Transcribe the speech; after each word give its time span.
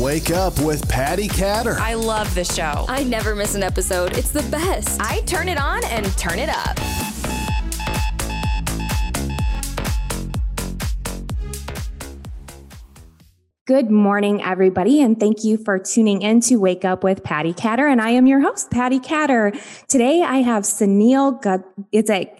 Wake 0.00 0.30
up 0.30 0.58
with 0.60 0.88
Patty 0.88 1.28
Catter. 1.28 1.76
I 1.78 1.92
love 1.92 2.34
the 2.34 2.42
show. 2.42 2.86
I 2.88 3.04
never 3.04 3.34
miss 3.34 3.54
an 3.54 3.62
episode. 3.62 4.16
It's 4.16 4.30
the 4.30 4.42
best. 4.44 4.98
I 4.98 5.20
turn 5.26 5.46
it 5.46 5.60
on 5.60 5.84
and 5.84 6.06
turn 6.16 6.38
it 6.38 6.48
up. 6.48 6.74
Good 13.66 13.90
morning, 13.90 14.42
everybody, 14.42 15.02
and 15.02 15.20
thank 15.20 15.44
you 15.44 15.58
for 15.58 15.78
tuning 15.78 16.22
in 16.22 16.40
to 16.40 16.56
Wake 16.56 16.86
Up 16.86 17.04
with 17.04 17.22
Patty 17.22 17.52
Catter. 17.52 17.86
And 17.86 18.00
I 18.00 18.08
am 18.12 18.26
your 18.26 18.40
host, 18.40 18.70
Patty 18.70 19.00
Catter. 19.00 19.52
Today 19.86 20.22
I 20.22 20.38
have 20.38 20.62
Sunil 20.62 21.42
Gut. 21.42 21.62
It's 21.92 22.08
a 22.08 22.32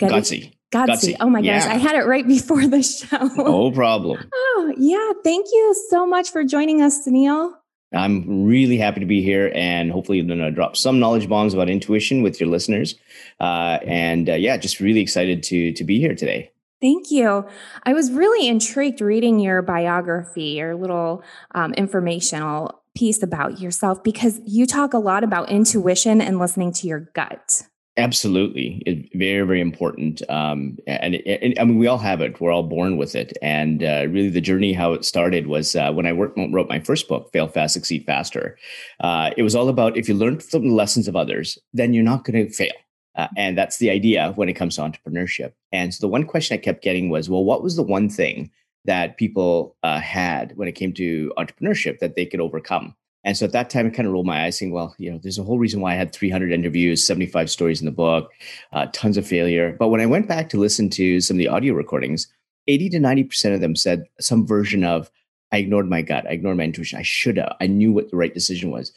Gutsy. 0.00 0.53
Gutsy. 0.74 0.88
Gutsy. 0.88 1.16
Oh 1.20 1.30
my 1.30 1.40
gosh, 1.40 1.62
I 1.62 1.76
had 1.76 1.94
it 1.94 2.06
right 2.06 2.26
before 2.36 2.66
the 2.66 2.82
show. 2.82 3.26
No 3.36 3.70
problem. 3.70 4.30
Oh, 4.56 4.72
yeah. 4.78 5.12
Thank 5.24 5.46
you 5.52 5.74
so 5.90 6.06
much 6.06 6.30
for 6.30 6.44
joining 6.44 6.80
us, 6.80 7.06
Sunil. 7.06 7.52
I'm 7.92 8.44
really 8.46 8.78
happy 8.78 9.00
to 9.00 9.06
be 9.06 9.20
here, 9.20 9.50
and 9.54 9.90
hopefully, 9.90 10.18
you're 10.18 10.26
going 10.26 10.38
to 10.38 10.50
drop 10.50 10.76
some 10.76 11.00
knowledge 11.00 11.28
bombs 11.28 11.54
about 11.54 11.68
intuition 11.68 12.22
with 12.22 12.40
your 12.40 12.48
listeners. 12.48 12.94
Uh, 13.40 13.78
and 13.84 14.30
uh, 14.30 14.34
yeah, 14.34 14.56
just 14.56 14.80
really 14.80 15.00
excited 15.00 15.42
to 15.44 15.72
to 15.72 15.84
be 15.84 15.98
here 15.98 16.14
today. 16.14 16.50
Thank 16.80 17.10
you. 17.10 17.46
I 17.84 17.94
was 17.94 18.12
really 18.12 18.46
intrigued 18.46 19.00
reading 19.00 19.38
your 19.38 19.62
biography, 19.62 20.58
your 20.58 20.76
little 20.76 21.22
um, 21.54 21.72
informational 21.74 22.82
piece 22.96 23.22
about 23.22 23.58
yourself, 23.58 24.04
because 24.04 24.40
you 24.44 24.66
talk 24.66 24.94
a 24.94 24.98
lot 24.98 25.24
about 25.24 25.50
intuition 25.50 26.20
and 26.20 26.38
listening 26.38 26.72
to 26.74 26.86
your 26.86 27.10
gut. 27.14 27.62
Absolutely, 27.96 28.82
it, 28.86 29.08
very 29.14 29.46
very 29.46 29.60
important. 29.60 30.20
Um, 30.28 30.78
and, 30.84 31.14
and 31.14 31.56
I 31.60 31.64
mean, 31.64 31.78
we 31.78 31.86
all 31.86 31.98
have 31.98 32.20
it. 32.20 32.40
We're 32.40 32.50
all 32.50 32.64
born 32.64 32.96
with 32.96 33.14
it. 33.14 33.38
And 33.40 33.84
uh, 33.84 34.06
really, 34.10 34.30
the 34.30 34.40
journey 34.40 34.72
how 34.72 34.94
it 34.94 35.04
started 35.04 35.46
was 35.46 35.76
uh, 35.76 35.92
when 35.92 36.04
I 36.04 36.12
worked, 36.12 36.36
wrote 36.36 36.68
my 36.68 36.80
first 36.80 37.06
book, 37.06 37.30
"Fail 37.32 37.46
Fast, 37.46 37.72
Succeed 37.74 38.04
Faster." 38.04 38.58
Uh, 38.98 39.30
it 39.36 39.44
was 39.44 39.54
all 39.54 39.68
about 39.68 39.96
if 39.96 40.08
you 40.08 40.14
learn 40.14 40.40
from 40.40 40.66
the 40.66 40.74
lessons 40.74 41.06
of 41.06 41.14
others, 41.14 41.56
then 41.72 41.94
you're 41.94 42.02
not 42.02 42.24
going 42.24 42.44
to 42.44 42.52
fail. 42.52 42.72
Uh, 43.14 43.28
and 43.36 43.56
that's 43.56 43.78
the 43.78 43.90
idea 43.90 44.32
when 44.34 44.48
it 44.48 44.54
comes 44.54 44.74
to 44.74 44.82
entrepreneurship. 44.82 45.52
And 45.70 45.94
so 45.94 46.00
the 46.00 46.08
one 46.08 46.24
question 46.24 46.54
I 46.54 46.58
kept 46.58 46.82
getting 46.82 47.10
was, 47.10 47.30
well, 47.30 47.44
what 47.44 47.62
was 47.62 47.76
the 47.76 47.84
one 47.84 48.08
thing 48.08 48.50
that 48.86 49.18
people 49.18 49.76
uh, 49.84 50.00
had 50.00 50.56
when 50.56 50.66
it 50.66 50.72
came 50.72 50.92
to 50.94 51.32
entrepreneurship 51.38 52.00
that 52.00 52.16
they 52.16 52.26
could 52.26 52.40
overcome? 52.40 52.96
And 53.24 53.36
so 53.36 53.46
at 53.46 53.52
that 53.52 53.70
time, 53.70 53.86
I 53.86 53.90
kind 53.90 54.06
of 54.06 54.12
rolled 54.12 54.26
my 54.26 54.44
eyes, 54.44 54.58
saying, 54.58 54.72
well, 54.72 54.94
you 54.98 55.10
know, 55.10 55.18
there's 55.18 55.38
a 55.38 55.42
whole 55.42 55.58
reason 55.58 55.80
why 55.80 55.92
I 55.92 55.96
had 55.96 56.12
300 56.12 56.52
interviews, 56.52 57.06
75 57.06 57.50
stories 57.50 57.80
in 57.80 57.86
the 57.86 57.92
book, 57.92 58.30
uh, 58.72 58.86
tons 58.92 59.16
of 59.16 59.26
failure. 59.26 59.74
But 59.78 59.88
when 59.88 60.00
I 60.00 60.06
went 60.06 60.28
back 60.28 60.48
to 60.50 60.60
listen 60.60 60.90
to 60.90 61.20
some 61.20 61.36
of 61.36 61.38
the 61.38 61.48
audio 61.48 61.74
recordings, 61.74 62.28
80 62.68 62.90
to 62.90 62.98
90% 62.98 63.54
of 63.54 63.60
them 63.60 63.76
said 63.76 64.04
some 64.20 64.46
version 64.46 64.84
of, 64.84 65.10
I 65.52 65.58
ignored 65.58 65.88
my 65.88 66.02
gut, 66.02 66.26
I 66.26 66.32
ignored 66.32 66.56
my 66.56 66.64
intuition, 66.64 66.98
I 66.98 67.02
should 67.02 67.36
have, 67.36 67.56
I 67.60 67.66
knew 67.66 67.92
what 67.92 68.10
the 68.10 68.16
right 68.16 68.34
decision 68.34 68.70
was. 68.70 68.92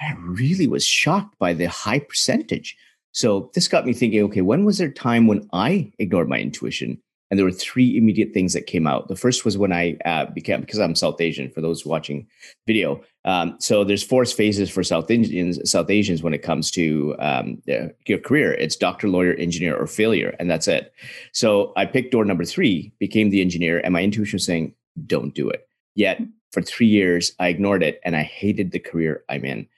I 0.00 0.14
really 0.18 0.66
was 0.66 0.84
shocked 0.84 1.38
by 1.38 1.52
the 1.52 1.68
high 1.68 2.00
percentage. 2.00 2.76
So 3.12 3.50
this 3.54 3.68
got 3.68 3.86
me 3.86 3.92
thinking, 3.92 4.22
okay, 4.24 4.40
when 4.40 4.64
was 4.64 4.78
there 4.78 4.88
a 4.88 4.92
time 4.92 5.26
when 5.26 5.48
I 5.52 5.92
ignored 5.98 6.28
my 6.28 6.38
intuition? 6.38 7.00
And 7.30 7.38
there 7.38 7.46
were 7.46 7.52
three 7.52 7.96
immediate 7.96 8.34
things 8.34 8.52
that 8.52 8.66
came 8.66 8.86
out. 8.86 9.08
The 9.08 9.16
first 9.16 9.44
was 9.44 9.56
when 9.56 9.72
I 9.72 9.96
uh, 10.04 10.26
became, 10.26 10.60
because 10.60 10.78
I'm 10.78 10.94
South 10.94 11.18
Asian, 11.18 11.50
for 11.50 11.62
those 11.62 11.86
watching 11.86 12.26
video. 12.66 13.02
Um, 13.24 13.56
so 13.60 13.84
there's 13.84 14.02
four 14.02 14.24
phases 14.24 14.68
for 14.68 14.82
South 14.82 15.10
Indians, 15.10 15.70
South 15.70 15.90
Asians 15.90 16.22
when 16.22 16.34
it 16.34 16.42
comes 16.42 16.70
to 16.72 17.14
um, 17.18 17.62
your 18.06 18.18
career. 18.18 18.54
It's 18.54 18.74
doctor, 18.74 19.08
lawyer, 19.08 19.34
engineer, 19.34 19.76
or 19.76 19.86
failure, 19.86 20.34
and 20.40 20.50
that's 20.50 20.66
it. 20.66 20.92
So 21.32 21.72
I 21.76 21.86
picked 21.86 22.12
door 22.12 22.24
number 22.24 22.44
three, 22.44 22.92
became 22.98 23.30
the 23.30 23.40
engineer, 23.40 23.80
and 23.84 23.92
my 23.92 24.02
intuition 24.02 24.36
was 24.36 24.44
saying, 24.44 24.74
don't 25.06 25.34
do 25.34 25.48
it. 25.48 25.68
Yet 25.94 26.20
for 26.50 26.62
three 26.62 26.86
years, 26.86 27.32
I 27.38 27.48
ignored 27.48 27.82
it, 27.82 28.00
and 28.04 28.16
I 28.16 28.22
hated 28.22 28.72
the 28.72 28.80
career 28.80 29.22
I'm 29.28 29.44
in 29.44 29.68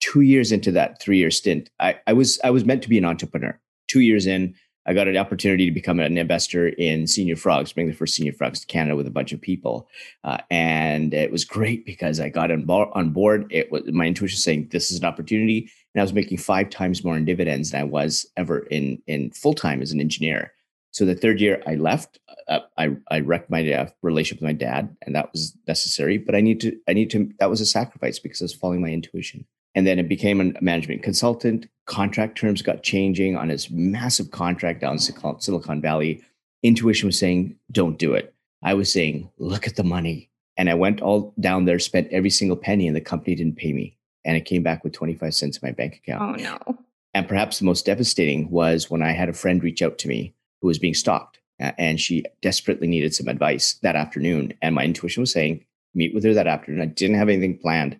two 0.00 0.20
years 0.20 0.52
into 0.52 0.72
that 0.72 1.00
three 1.00 1.18
year 1.18 1.30
stint, 1.30 1.70
I, 1.80 1.96
I 2.06 2.12
was 2.12 2.38
I 2.44 2.50
was 2.50 2.64
meant 2.64 2.82
to 2.82 2.88
be 2.88 2.98
an 2.98 3.04
entrepreneur. 3.04 3.58
Two 3.88 4.00
years 4.00 4.26
in, 4.26 4.54
I 4.88 4.94
got 4.94 5.06
an 5.06 5.18
opportunity 5.18 5.66
to 5.66 5.70
become 5.70 6.00
an 6.00 6.16
investor 6.16 6.68
in 6.68 7.04
Señor 7.04 7.38
Frogs, 7.38 7.74
bring 7.74 7.88
the 7.88 7.92
first 7.92 8.18
Señor 8.18 8.34
Frogs 8.34 8.60
to 8.60 8.66
Canada 8.66 8.96
with 8.96 9.06
a 9.06 9.10
bunch 9.10 9.32
of 9.32 9.40
people, 9.40 9.86
uh, 10.24 10.38
and 10.50 11.12
it 11.12 11.30
was 11.30 11.44
great 11.44 11.84
because 11.84 12.20
I 12.20 12.30
got 12.30 12.50
on, 12.50 12.64
bo- 12.64 12.90
on 12.94 13.10
board. 13.10 13.46
It 13.50 13.70
was 13.70 13.82
my 13.92 14.06
intuition 14.06 14.38
saying 14.38 14.68
this 14.70 14.90
is 14.90 14.98
an 14.98 15.04
opportunity, 15.04 15.70
and 15.94 16.00
I 16.00 16.04
was 16.04 16.14
making 16.14 16.38
five 16.38 16.70
times 16.70 17.04
more 17.04 17.18
in 17.18 17.26
dividends 17.26 17.70
than 17.70 17.82
I 17.82 17.84
was 17.84 18.24
ever 18.38 18.60
in 18.60 19.02
in 19.06 19.30
full 19.32 19.52
time 19.52 19.82
as 19.82 19.92
an 19.92 20.00
engineer. 20.00 20.54
So 20.90 21.04
the 21.04 21.14
third 21.14 21.38
year, 21.38 21.62
I 21.66 21.74
left. 21.74 22.18
Uh, 22.48 22.60
I 22.78 22.96
I 23.10 23.20
wrecked 23.20 23.50
my 23.50 23.70
uh, 23.70 23.88
relationship 24.00 24.40
with 24.40 24.48
my 24.48 24.54
dad, 24.54 24.96
and 25.02 25.14
that 25.14 25.30
was 25.32 25.54
necessary. 25.66 26.16
But 26.16 26.34
I 26.34 26.40
need 26.40 26.62
to 26.62 26.74
I 26.88 26.94
need 26.94 27.10
to 27.10 27.30
that 27.40 27.50
was 27.50 27.60
a 27.60 27.66
sacrifice 27.66 28.18
because 28.18 28.40
I 28.40 28.44
was 28.44 28.54
following 28.54 28.80
my 28.80 28.90
intuition 28.90 29.44
and 29.78 29.86
then 29.86 30.00
it 30.00 30.08
became 30.08 30.40
a 30.40 30.60
management 30.60 31.04
consultant. 31.04 31.68
Contract 31.88 32.36
terms 32.36 32.60
got 32.60 32.82
changing 32.82 33.34
on 33.34 33.48
his 33.48 33.70
massive 33.70 34.30
contract 34.30 34.82
down 34.82 34.98
in 34.98 35.40
Silicon 35.40 35.80
Valley. 35.80 36.22
Intuition 36.62 37.06
was 37.06 37.18
saying, 37.18 37.56
"Don't 37.72 37.98
do 37.98 38.12
it." 38.12 38.34
I 38.62 38.74
was 38.74 38.92
saying, 38.92 39.30
"Look 39.38 39.66
at 39.66 39.76
the 39.76 39.84
money," 39.84 40.28
and 40.58 40.68
I 40.68 40.74
went 40.74 41.00
all 41.00 41.32
down 41.40 41.64
there, 41.64 41.78
spent 41.78 42.12
every 42.12 42.30
single 42.30 42.58
penny, 42.58 42.86
and 42.86 42.94
the 42.94 43.00
company 43.00 43.34
didn't 43.34 43.56
pay 43.56 43.72
me, 43.72 43.96
and 44.24 44.36
it 44.36 44.44
came 44.44 44.62
back 44.62 44.84
with 44.84 44.92
twenty 44.92 45.14
five 45.14 45.34
cents 45.34 45.56
in 45.56 45.66
my 45.66 45.72
bank 45.72 45.96
account. 45.96 46.40
Oh, 46.40 46.42
no. 46.42 46.78
And 47.14 47.26
perhaps 47.26 47.58
the 47.58 47.64
most 47.64 47.86
devastating 47.86 48.50
was 48.50 48.90
when 48.90 49.02
I 49.02 49.12
had 49.12 49.30
a 49.30 49.32
friend 49.32 49.62
reach 49.62 49.80
out 49.80 49.96
to 49.98 50.08
me 50.08 50.34
who 50.60 50.68
was 50.68 50.78
being 50.78 50.94
stalked, 50.94 51.38
and 51.58 51.98
she 51.98 52.24
desperately 52.42 52.86
needed 52.86 53.14
some 53.14 53.28
advice 53.28 53.74
that 53.82 53.96
afternoon, 53.96 54.52
and 54.60 54.74
my 54.74 54.84
intuition 54.84 55.22
was 55.22 55.32
saying, 55.32 55.64
"Meet 55.94 56.12
with 56.12 56.24
her 56.24 56.34
that 56.34 56.46
afternoon." 56.46 56.82
I 56.82 56.86
didn't 56.86 57.16
have 57.16 57.30
anything 57.30 57.56
planned. 57.56 57.98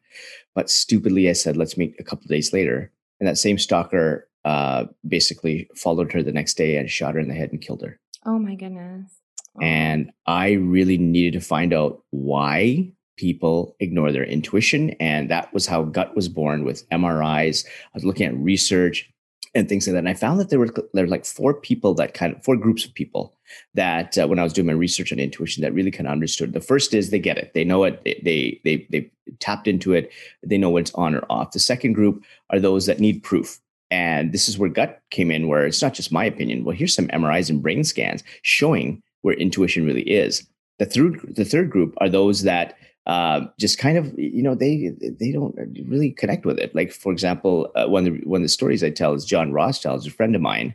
But 0.55 0.69
stupidly, 0.69 1.31
I 1.31 1.35
said, 1.35 1.57
let's 1.57 1.77
meet 1.77 1.95
a 1.99 2.05
couple 2.05 2.25
of 2.25 2.31
days 2.31 2.53
later. 2.53 2.91
And 3.21 3.29
that 3.29 3.39
same 3.39 3.59
stalker 3.59 4.29
uh, 4.45 4.87
basically 5.07 5.69
followed 5.75 6.13
her 6.13 6.23
the 6.23 6.33
next 6.33 6.55
day 6.55 6.77
and 6.77 6.91
shot 6.91 7.15
her 7.15 7.21
in 7.21 7.29
the 7.29 7.35
head 7.35 7.51
and 7.53 7.61
killed 7.61 7.83
her. 7.83 7.99
Oh, 8.25 8.39
my 8.39 8.55
goodness. 8.55 9.11
Oh. 9.57 9.61
And 9.63 10.11
I 10.27 10.53
really 10.53 10.99
needed 10.99 11.39
to 11.39 11.45
find 11.45 11.73
out 11.73 12.03
why 12.11 12.93
people 13.17 13.77
ignore 13.81 14.13
their 14.13 14.25
intuition. 14.25 14.91
And 15.01 15.29
that 15.31 15.53
was 15.53 15.67
how 15.67 15.83
gut 15.83 16.15
was 16.15 16.29
born 16.29 16.65
with 16.65 16.89
MRIs. 16.91 17.67
I 17.67 17.91
was 17.95 18.05
looking 18.05 18.27
at 18.27 18.37
research 18.37 19.11
and 19.59 19.69
things 19.69 19.87
like 19.87 19.93
that. 19.93 20.01
And 20.01 20.09
I 20.09 20.15
found 20.15 20.41
that 20.41 20.51
there 20.51 20.59
were 20.59 20.73
there 20.95 21.05
were 21.05 21.11
like 21.11 21.25
four 21.25 21.55
people 21.55 21.95
that 21.95 22.15
kind 22.15 22.35
of 22.35 22.45
four 22.45 22.57
groups 22.57 22.85
of 22.85 22.95
people 22.95 23.35
that 23.75 24.17
uh, 24.17 24.27
when 24.27 24.39
I 24.39 24.45
was 24.45 24.53
doing 24.53 24.67
my 24.67 24.73
research 24.73 25.13
on 25.13 25.19
intuition 25.19 25.63
that 25.63 25.75
really 25.75 25.91
kind 25.91 26.07
of 26.07 26.13
understood. 26.13 26.53
The 26.53 26.61
first 26.61 26.95
is 26.95 27.11
they 27.11 27.19
get 27.19 27.39
it, 27.39 27.53
they 27.55 27.65
know 27.65 27.85
it, 27.85 28.03
they 28.05 28.61
they 28.65 28.87
they 28.91 29.11
tapped 29.41 29.69
into 29.69 29.93
it, 29.93 30.11
they 30.43 30.59
know 30.59 30.71
when 30.71 30.83
it's 30.83 30.95
on 30.95 31.15
or 31.15 31.25
off. 31.29 31.53
The 31.53 31.59
second 31.59 31.93
group 31.93 32.25
are 32.51 32.61
those 32.61 32.87
that 32.87 33.01
need 33.01 33.23
proof. 33.23 33.59
And 33.91 34.33
this 34.33 34.49
is 34.49 34.59
where 34.59 34.69
gut 34.69 35.01
came 35.11 35.31
in, 35.31 35.49
where 35.49 35.67
it's 35.67 35.81
not 35.81 35.95
just 35.95 36.13
my 36.13 36.25
opinion. 36.25 36.65
Well, 36.65 36.77
here's 36.77 36.95
some 36.95 37.09
MRIs 37.09 37.49
and 37.49 37.63
brain 37.63 37.85
scans 37.85 38.23
showing 38.43 39.03
where 39.23 39.35
intuition 39.35 39.87
really 39.87 40.03
is. 40.03 40.47
The 40.79 40.87
third, 40.87 41.35
the 41.37 41.45
third 41.45 41.71
group 41.71 41.95
are 41.99 42.09
those 42.09 42.43
that 42.43 42.77
uh, 43.09 43.47
just 43.59 43.79
kind 43.79 43.97
of, 43.97 44.13
you 44.19 44.43
know, 44.43 44.55
they 44.55 44.93
they 45.01 45.33
don't 45.33 45.55
really 45.87 46.11
connect 46.11 46.45
with 46.45 46.59
it. 46.59 46.75
Like, 46.75 46.93
for 46.93 47.11
example, 47.11 47.73
uh, 47.75 47.87
one 47.87 48.07
of 48.07 48.13
the 48.13 48.21
one 48.29 48.43
of 48.43 48.45
the 48.45 48.51
stories 48.51 48.85
I 48.85 48.91
tell 48.91 49.15
is 49.15 49.25
John 49.25 49.51
Rothschild, 49.51 50.01
is 50.01 50.07
a 50.07 50.11
friend 50.11 50.37
of 50.37 50.43
mine, 50.43 50.75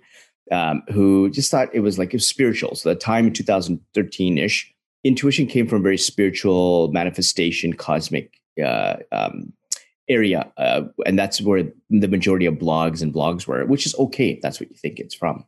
um, 0.51 0.81
who 0.91 1.29
just 1.29 1.51
thought 1.51 1.69
it 1.73 1.81
was 1.81 1.99
like 1.99 2.09
it 2.09 2.17
was 2.17 2.27
spiritual. 2.27 2.75
So 2.75 2.89
the 2.89 2.95
time 2.95 3.27
in 3.27 3.33
2013 3.33 4.37
ish, 4.39 4.73
intuition 5.03 5.45
came 5.45 5.67
from 5.67 5.83
very 5.83 5.97
spiritual 5.97 6.91
manifestation, 6.91 7.73
cosmic 7.73 8.41
uh, 8.63 8.95
um, 9.11 9.53
area, 10.09 10.51
uh, 10.57 10.85
and 11.05 11.17
that's 11.17 11.39
where 11.39 11.63
the 11.91 12.07
majority 12.07 12.47
of 12.47 12.55
blogs 12.55 13.03
and 13.03 13.13
blogs 13.13 13.45
were, 13.45 13.63
which 13.67 13.85
is 13.85 13.95
okay 13.99 14.31
if 14.31 14.41
that's 14.41 14.59
what 14.59 14.71
you 14.71 14.75
think 14.75 14.99
it's 14.99 15.15
from. 15.15 15.45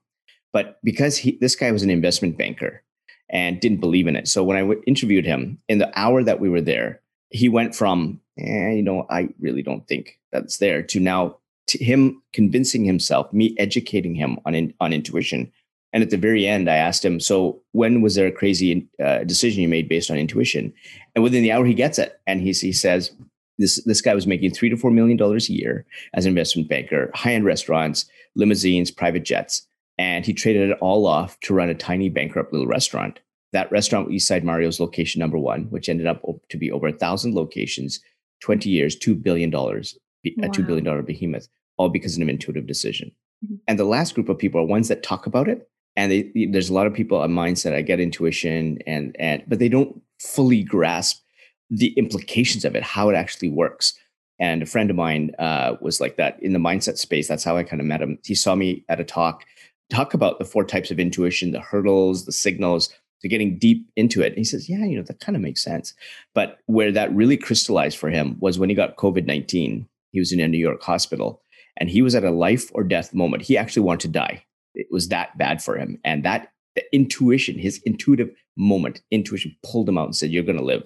But 0.54 0.80
because 0.84 1.18
he, 1.18 1.38
this 1.42 1.56
guy 1.56 1.72
was 1.72 1.84
an 1.84 1.90
investment 1.90 2.38
banker 2.38 2.84
and 3.30 3.60
didn't 3.60 3.80
believe 3.80 4.08
in 4.08 4.16
it, 4.16 4.28
so 4.28 4.44
when 4.44 4.58
I 4.58 4.62
w- 4.62 4.82
interviewed 4.86 5.26
him 5.26 5.58
in 5.68 5.80
the 5.80 5.92
hour 6.00 6.24
that 6.24 6.40
we 6.40 6.50
were 6.50 6.62
there, 6.62 7.02
he 7.30 7.50
went 7.50 7.76
from, 7.76 8.22
eh, 8.40 8.72
you 8.72 8.84
know, 8.84 9.06
I 9.10 9.30
really 9.40 9.62
don't 9.62 9.88
think 9.88 10.20
that's 10.32 10.58
there, 10.58 10.82
to 10.84 11.00
now 11.00 11.38
to 11.68 11.84
him 11.84 12.22
convincing 12.34 12.86
himself, 12.86 13.32
me 13.34 13.56
educating 13.58 14.16
him 14.16 14.38
on 14.46 14.54
in, 14.54 14.74
on 14.80 14.94
intuition. 14.94 15.52
And 15.94 16.04
at 16.04 16.10
the 16.10 16.18
very 16.18 16.46
end, 16.46 16.70
I 16.70 16.76
asked 16.76 17.04
him, 17.04 17.20
"So 17.20 17.62
when 17.72 18.02
was 18.02 18.16
there 18.16 18.28
a 18.28 18.32
crazy 18.32 18.88
uh, 19.04 19.24
decision 19.24 19.62
you 19.62 19.70
made 19.70 19.88
based 19.90 20.12
on 20.12 20.18
intuition?" 20.18 20.74
And 21.16 21.24
within 21.24 21.42
the 21.42 21.52
hour, 21.52 21.66
he 21.66 21.74
gets 21.74 21.98
it, 21.98 22.20
and 22.28 22.42
he 22.42 22.52
he 22.52 22.74
says, 22.74 23.12
"This 23.58 23.82
this 23.86 24.02
guy 24.02 24.14
was 24.14 24.28
making 24.28 24.52
three 24.52 24.70
to 24.70 24.78
four 24.78 24.92
million 24.92 25.18
dollars 25.18 25.50
a 25.50 25.54
year 25.54 25.86
as 26.14 26.26
an 26.26 26.32
investment 26.32 26.68
banker, 26.68 27.12
high 27.16 27.34
end 27.34 27.46
restaurants, 27.46 28.06
limousines, 28.36 28.92
private 28.92 29.24
jets, 29.24 29.66
and 29.97 30.26
he 30.26 30.34
traded 30.34 30.70
it 30.72 30.78
all 30.82 31.06
off 31.06 31.40
to 31.42 31.53
run 31.53 31.70
a 31.70 31.76
tiny 31.76 32.09
bankrupt 32.09 32.52
little 32.52 32.68
restaurant. 32.68 33.20
That 33.53 33.72
restaurant, 33.72 34.08
was 34.08 34.16
East 34.16 34.28
Side 34.28 34.44
Mario's 34.44 34.80
location 34.80 35.20
number 35.20 35.38
one, 35.38 35.64
which 35.70 35.88
ended 35.88 36.08
up 36.08 36.22
to 36.50 36.58
be 36.58 36.72
over 36.72 36.88
a 36.88 36.94
thousand 36.94 37.36
locations, 37.36 38.00
twenty 38.42 38.70
years, 38.70 38.96
two 38.96 39.16
billion 39.16 39.50
dollars, 39.50 39.97
a 40.26 40.50
two 40.50 40.62
Wow. 40.62 40.68
billion 40.68 40.84
dollar 40.84 41.02
behemoth, 41.02 41.47
all 41.78 41.90
because 41.90 42.16
of 42.16 42.22
an 42.22 42.30
intuitive 42.30 42.68
decision." 42.68 43.12
Mhm. 43.46 43.59
And 43.68 43.80
the 43.80 43.86
last 43.86 44.16
group 44.16 44.30
of 44.30 44.38
people 44.38 44.59
are 44.62 44.66
ones 44.66 44.88
that 44.90 45.03
talk 45.03 45.26
about 45.26 45.47
it 45.47 45.70
and 45.96 46.12
they, 46.12 46.48
there's 46.52 46.70
a 46.70 46.74
lot 46.74 46.88
of 46.88 46.94
people 46.94 47.22
a 47.22 47.28
mindset 47.28 47.74
i 47.74 47.82
get 47.82 48.00
intuition 48.02 48.80
and 48.86 49.16
and 49.18 49.44
but 49.48 49.59
they 49.59 49.70
don't 49.70 50.02
fully 50.20 50.62
grasp 50.64 51.22
the 51.70 51.94
implications 51.98 52.64
of 52.64 52.76
it, 52.76 52.84
how 52.84 53.09
it 53.09 53.16
actually 53.16 53.50
works. 53.50 53.94
And 54.40 54.62
a 54.62 54.66
friend 54.66 54.90
of 54.90 54.96
mine 54.96 55.32
uh, 55.40 55.76
was 55.82 56.00
like 56.00 56.16
that 56.18 56.38
in 56.44 56.53
the 56.53 56.59
mindset 56.59 56.98
space. 56.98 57.28
That's 57.28 57.44
how 57.44 57.58
I 57.58 57.64
kind 57.64 57.80
of 57.82 57.88
met 57.88 58.02
him. 58.02 58.20
He 58.24 58.36
saw 58.36 58.53
me 58.53 58.84
at 58.90 59.00
a 59.00 59.03
talk 59.03 59.46
talk 59.90 60.14
about 60.14 60.40
the 60.40 60.46
four 60.46 60.64
types 60.64 60.91
of 60.91 60.99
intuition, 60.99 61.52
the 61.52 61.59
hurdles, 61.59 62.26
the 62.26 62.32
signals, 62.32 62.93
to 63.22 63.29
getting 63.29 63.58
deep 63.58 63.87
into 63.96 64.22
it. 64.22 64.28
And 64.28 64.37
he 64.37 64.43
says, 64.43 64.70
Yeah, 64.70 64.85
you 64.85 64.97
know, 64.97 65.03
that 65.03 65.20
kind 65.20 65.35
of 65.35 65.41
makes 65.41 65.64
sense. 65.64 65.93
But 66.34 66.59
where 66.67 66.91
that 66.91 67.14
really 67.14 67.37
crystallized 67.37 67.97
for 67.97 68.09
him 68.09 68.37
was 68.40 68.59
when 68.59 68.70
he 68.70 68.76
got 68.76 68.97
COVID 68.97 69.26
19. 69.26 69.87
He 70.11 70.20
was 70.20 70.32
in 70.32 70.40
a 70.40 70.47
New 70.47 70.58
York 70.58 70.82
hospital 70.82 71.41
and 71.78 71.90
he 71.90 72.02
was 72.02 72.16
at 72.16 72.23
a 72.23 72.32
life 72.32 72.72
or 72.73 72.84
death 72.84 73.14
moment. 73.14 73.43
He 73.43 73.58
actually 73.58 73.84
wanted 73.84 74.02
to 74.02 74.20
die. 74.20 74.46
It 74.76 74.87
was 74.91 75.09
that 75.09 75.37
bad 75.37 75.61
for 75.61 75.78
him. 75.78 75.99
And 76.05 76.23
that 76.23 76.52
the 76.76 76.84
intuition, 76.93 77.58
his 77.58 77.81
intuitive 77.85 78.29
moment, 78.55 79.02
intuition 79.11 79.55
pulled 79.64 79.90
him 79.90 79.97
out 79.97 80.05
and 80.05 80.16
said, 80.16 80.31
You're 80.31 80.43
going 80.43 80.58
to 80.58 80.64
live. 80.64 80.84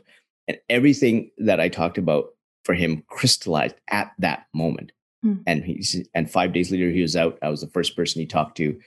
And 0.47 0.57
everything 0.69 1.29
that 1.37 1.59
I 1.59 1.69
talked 1.69 1.97
about 1.97 2.29
for 2.63 2.73
him 2.73 3.03
crystallized 3.07 3.75
at 3.89 4.11
that 4.19 4.47
moment. 4.53 4.91
Hmm. 5.23 5.35
And 5.45 5.63
he's 5.63 6.07
and 6.13 6.29
five 6.29 6.53
days 6.53 6.71
later 6.71 6.89
he 6.89 7.01
was 7.01 7.15
out. 7.15 7.37
I 7.41 7.49
was 7.49 7.61
the 7.61 7.67
first 7.67 7.95
person 7.95 8.21
he 8.21 8.25
talked 8.25 8.57
to. 8.57 8.79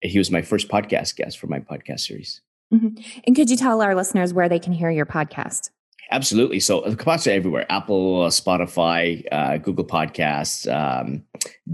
He 0.00 0.18
was 0.18 0.30
my 0.30 0.42
first 0.42 0.68
podcast 0.68 1.16
guest 1.16 1.38
for 1.38 1.46
my 1.46 1.60
podcast 1.60 2.00
series. 2.00 2.40
Mm-hmm. 2.72 3.00
And 3.26 3.36
could 3.36 3.50
you 3.50 3.56
tell 3.56 3.80
our 3.80 3.94
listeners 3.94 4.34
where 4.34 4.48
they 4.48 4.58
can 4.58 4.72
hear 4.72 4.90
your 4.90 5.06
podcast? 5.06 5.70
Absolutely. 6.10 6.60
So 6.60 6.82
the 6.82 6.96
podcasts 6.96 7.26
are 7.26 7.34
everywhere: 7.34 7.66
Apple, 7.70 8.22
uh, 8.22 8.30
Spotify, 8.30 9.24
uh, 9.32 9.56
Google 9.58 9.84
Podcasts, 9.84 10.70
um, 10.72 11.24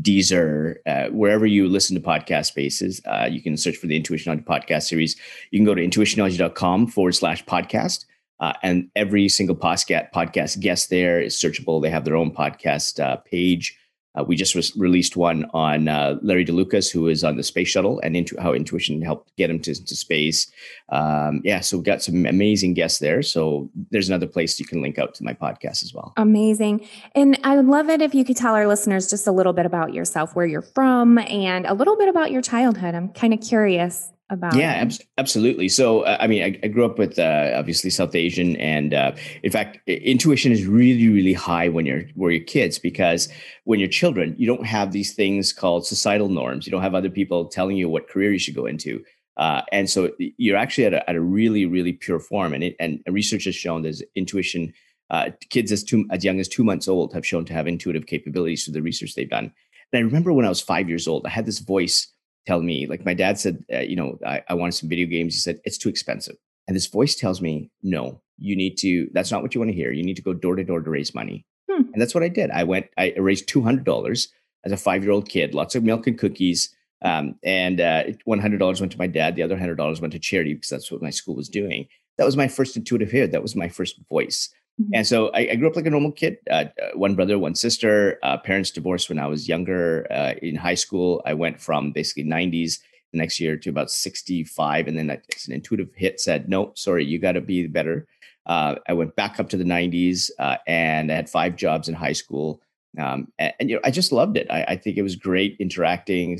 Deezer, 0.00 0.76
uh, 0.86 1.08
wherever 1.08 1.46
you 1.46 1.68
listen 1.68 1.94
to 1.94 2.02
podcast 2.02 2.46
spaces. 2.46 3.00
Uh, 3.04 3.28
you 3.30 3.42
can 3.42 3.56
search 3.56 3.76
for 3.76 3.86
the 3.86 4.00
Intuitionology 4.00 4.44
podcast 4.44 4.84
series. 4.84 5.16
You 5.50 5.58
can 5.58 5.66
go 5.66 5.74
to 5.74 5.86
intuitionology.com 5.86 6.86
forward 6.88 7.12
slash 7.12 7.44
podcast. 7.44 8.06
Uh, 8.40 8.54
and 8.62 8.90
every 8.96 9.28
single 9.28 9.54
podcast 9.54 10.10
podcast 10.12 10.58
guest 10.60 10.90
there 10.90 11.20
is 11.20 11.36
searchable. 11.36 11.80
They 11.80 11.90
have 11.90 12.04
their 12.04 12.16
own 12.16 12.32
podcast 12.32 12.98
uh, 13.00 13.16
page. 13.18 13.78
Uh, 14.14 14.24
we 14.24 14.36
just 14.36 14.54
re- 14.54 14.62
released 14.76 15.16
one 15.16 15.46
on 15.54 15.88
uh, 15.88 16.16
Larry 16.22 16.44
DeLucas, 16.44 16.92
who 16.92 17.08
is 17.08 17.24
on 17.24 17.36
the 17.36 17.42
space 17.42 17.68
shuttle, 17.68 18.00
and 18.00 18.16
into 18.16 18.40
how 18.40 18.52
intuition 18.52 19.00
helped 19.02 19.34
get 19.36 19.50
him 19.50 19.60
to, 19.60 19.74
to 19.74 19.96
space. 19.96 20.50
Um, 20.90 21.40
yeah, 21.44 21.60
so 21.60 21.78
we've 21.78 21.86
got 21.86 22.02
some 22.02 22.26
amazing 22.26 22.74
guests 22.74 22.98
there. 22.98 23.22
So 23.22 23.70
there's 23.90 24.08
another 24.08 24.26
place 24.26 24.60
you 24.60 24.66
can 24.66 24.82
link 24.82 24.98
out 24.98 25.14
to 25.14 25.24
my 25.24 25.32
podcast 25.32 25.82
as 25.82 25.92
well. 25.94 26.12
Amazing, 26.16 26.86
and 27.14 27.38
I 27.44 27.56
would 27.56 27.66
love 27.66 27.88
it 27.88 28.02
if 28.02 28.14
you 28.14 28.24
could 28.24 28.36
tell 28.36 28.54
our 28.54 28.66
listeners 28.66 29.08
just 29.08 29.26
a 29.26 29.32
little 29.32 29.52
bit 29.52 29.66
about 29.66 29.94
yourself, 29.94 30.36
where 30.36 30.46
you're 30.46 30.62
from, 30.62 31.18
and 31.18 31.66
a 31.66 31.74
little 31.74 31.96
bit 31.96 32.08
about 32.08 32.30
your 32.30 32.42
childhood. 32.42 32.94
I'm 32.94 33.08
kind 33.10 33.32
of 33.32 33.40
curious 33.40 34.10
about 34.32 34.54
yeah 34.54 34.72
ab- 34.72 34.92
absolutely. 35.18 35.68
So 35.68 36.00
uh, 36.02 36.16
i 36.20 36.26
mean 36.26 36.42
I, 36.42 36.58
I, 36.64 36.68
grew 36.68 36.84
up 36.84 36.98
with 36.98 37.18
uh, 37.18 37.52
obviously 37.54 37.90
south 37.90 38.14
asian 38.14 38.56
and 38.56 38.94
uh, 38.94 39.12
in 39.42 39.50
fact 39.52 39.78
intuition 39.86 40.52
is 40.52 40.66
really 40.66 41.08
really 41.08 41.32
high 41.34 41.68
when 41.68 41.86
you're 41.86 42.04
where 42.14 42.30
you're 42.30 42.44
kids 42.44 42.78
because 42.78 43.28
when 43.64 43.78
you're 43.78 43.88
children 43.88 44.34
you 44.38 44.46
don't 44.46 44.66
have 44.66 44.92
these 44.92 45.14
things 45.14 45.52
called 45.52 45.86
societal 45.86 46.28
norms. 46.28 46.66
You 46.66 46.72
don't 46.72 46.82
have 46.82 46.94
other 46.94 47.10
people 47.10 47.46
telling 47.46 47.76
you 47.76 47.88
what 47.88 48.08
career 48.08 48.32
you 48.32 48.38
should 48.38 48.54
go 48.54 48.66
into. 48.66 49.04
Uh, 49.36 49.62
and 49.72 49.88
so 49.88 50.10
you're 50.18 50.56
actually 50.56 50.84
at 50.84 50.94
a, 50.94 51.08
at 51.08 51.16
a 51.16 51.20
really 51.20 51.64
really 51.64 51.92
pure 51.92 52.18
form 52.18 52.52
and 52.52 52.64
it, 52.64 52.76
and 52.78 53.00
research 53.06 53.44
has 53.44 53.54
shown 53.54 53.82
there's 53.82 54.02
intuition 54.14 54.72
uh, 55.10 55.30
kids 55.50 55.70
as, 55.70 55.84
two, 55.84 56.06
as 56.10 56.24
young 56.24 56.40
as 56.40 56.48
two 56.48 56.64
months 56.64 56.88
old 56.88 57.12
have 57.12 57.26
shown 57.26 57.44
to 57.44 57.52
have 57.52 57.66
intuitive 57.66 58.06
capabilities 58.06 58.64
through 58.64 58.72
the 58.72 58.82
research 58.82 59.14
they've 59.14 59.28
done. 59.28 59.52
And 59.92 59.98
i 59.98 60.00
remember 60.00 60.32
when 60.32 60.46
i 60.46 60.48
was 60.48 60.60
five 60.60 60.88
years 60.88 61.06
old 61.06 61.26
i 61.26 61.30
had 61.30 61.46
this 61.46 61.58
voice 61.58 62.12
tell 62.46 62.62
me, 62.62 62.86
like 62.86 63.04
my 63.04 63.14
dad 63.14 63.38
said, 63.38 63.64
uh, 63.72 63.80
you 63.80 63.96
know, 63.96 64.18
I, 64.26 64.42
I 64.48 64.54
wanted 64.54 64.72
some 64.72 64.88
video 64.88 65.06
games. 65.06 65.34
He 65.34 65.40
said, 65.40 65.60
it's 65.64 65.78
too 65.78 65.88
expensive. 65.88 66.36
And 66.66 66.76
this 66.76 66.86
voice 66.86 67.14
tells 67.14 67.40
me, 67.40 67.70
no, 67.82 68.20
you 68.38 68.56
need 68.56 68.76
to, 68.78 69.08
that's 69.12 69.30
not 69.30 69.42
what 69.42 69.54
you 69.54 69.60
want 69.60 69.70
to 69.70 69.76
hear. 69.76 69.92
You 69.92 70.02
need 70.02 70.16
to 70.16 70.22
go 70.22 70.32
door 70.32 70.56
to 70.56 70.64
door 70.64 70.80
to 70.80 70.90
raise 70.90 71.14
money. 71.14 71.46
Hmm. 71.70 71.82
And 71.92 72.00
that's 72.00 72.14
what 72.14 72.24
I 72.24 72.28
did. 72.28 72.50
I 72.50 72.64
went, 72.64 72.86
I 72.98 73.14
raised 73.16 73.48
$200 73.48 74.28
as 74.64 74.72
a 74.72 74.76
five 74.76 75.02
year 75.02 75.12
old 75.12 75.28
kid, 75.28 75.54
lots 75.54 75.74
of 75.74 75.82
milk 75.82 76.06
and 76.06 76.18
cookies. 76.18 76.74
Um, 77.04 77.34
and 77.42 77.80
uh, 77.80 78.04
$100 78.28 78.80
went 78.80 78.92
to 78.92 78.98
my 78.98 79.08
dad. 79.08 79.34
The 79.34 79.42
other 79.42 79.56
$100 79.56 80.00
went 80.00 80.12
to 80.12 80.18
charity 80.18 80.54
because 80.54 80.70
that's 80.70 80.90
what 80.90 81.02
my 81.02 81.10
school 81.10 81.34
was 81.34 81.48
doing. 81.48 81.88
That 82.18 82.24
was 82.24 82.36
my 82.36 82.46
first 82.48 82.76
intuitive 82.76 83.10
hear. 83.10 83.26
That 83.26 83.42
was 83.42 83.56
my 83.56 83.68
first 83.68 83.98
voice. 84.08 84.50
Mm-hmm. 84.80 84.94
And 84.94 85.06
so 85.06 85.28
I, 85.28 85.50
I, 85.50 85.54
grew 85.56 85.68
up 85.68 85.76
like 85.76 85.86
a 85.86 85.90
normal 85.90 86.12
kid. 86.12 86.38
Uh, 86.50 86.64
uh, 86.82 86.90
one 86.94 87.14
brother, 87.14 87.38
one 87.38 87.54
sister. 87.54 88.18
Uh, 88.22 88.38
parents 88.38 88.70
divorced 88.70 89.08
when 89.08 89.18
I 89.18 89.26
was 89.26 89.48
younger. 89.48 90.06
Uh, 90.10 90.34
in 90.40 90.56
high 90.56 90.74
school, 90.74 91.20
I 91.26 91.34
went 91.34 91.60
from 91.60 91.92
basically 91.92 92.24
90s 92.24 92.78
the 93.12 93.18
next 93.18 93.38
year 93.38 93.56
to 93.58 93.68
about 93.68 93.90
65, 93.90 94.88
and 94.88 94.96
then 94.96 95.10
an 95.10 95.20
intuitive 95.48 95.90
hit 95.94 96.18
said, 96.20 96.48
"No, 96.48 96.72
sorry, 96.74 97.04
you 97.04 97.18
got 97.18 97.32
to 97.32 97.42
be 97.42 97.66
better." 97.66 98.06
Uh, 98.46 98.76
I 98.88 98.94
went 98.94 99.14
back 99.14 99.38
up 99.38 99.50
to 99.50 99.58
the 99.58 99.64
90s, 99.64 100.30
uh, 100.38 100.56
and 100.66 101.12
I 101.12 101.16
had 101.16 101.28
five 101.28 101.56
jobs 101.56 101.88
in 101.88 101.94
high 101.94 102.14
school. 102.14 102.62
Um, 102.98 103.28
and, 103.38 103.52
and, 103.60 103.70
you 103.70 103.76
know, 103.76 103.82
I 103.84 103.90
just 103.90 104.12
loved 104.12 104.36
it. 104.36 104.50
I, 104.50 104.64
I 104.64 104.76
think 104.76 104.96
it 104.96 105.02
was 105.02 105.16
great 105.16 105.56
interacting. 105.60 106.38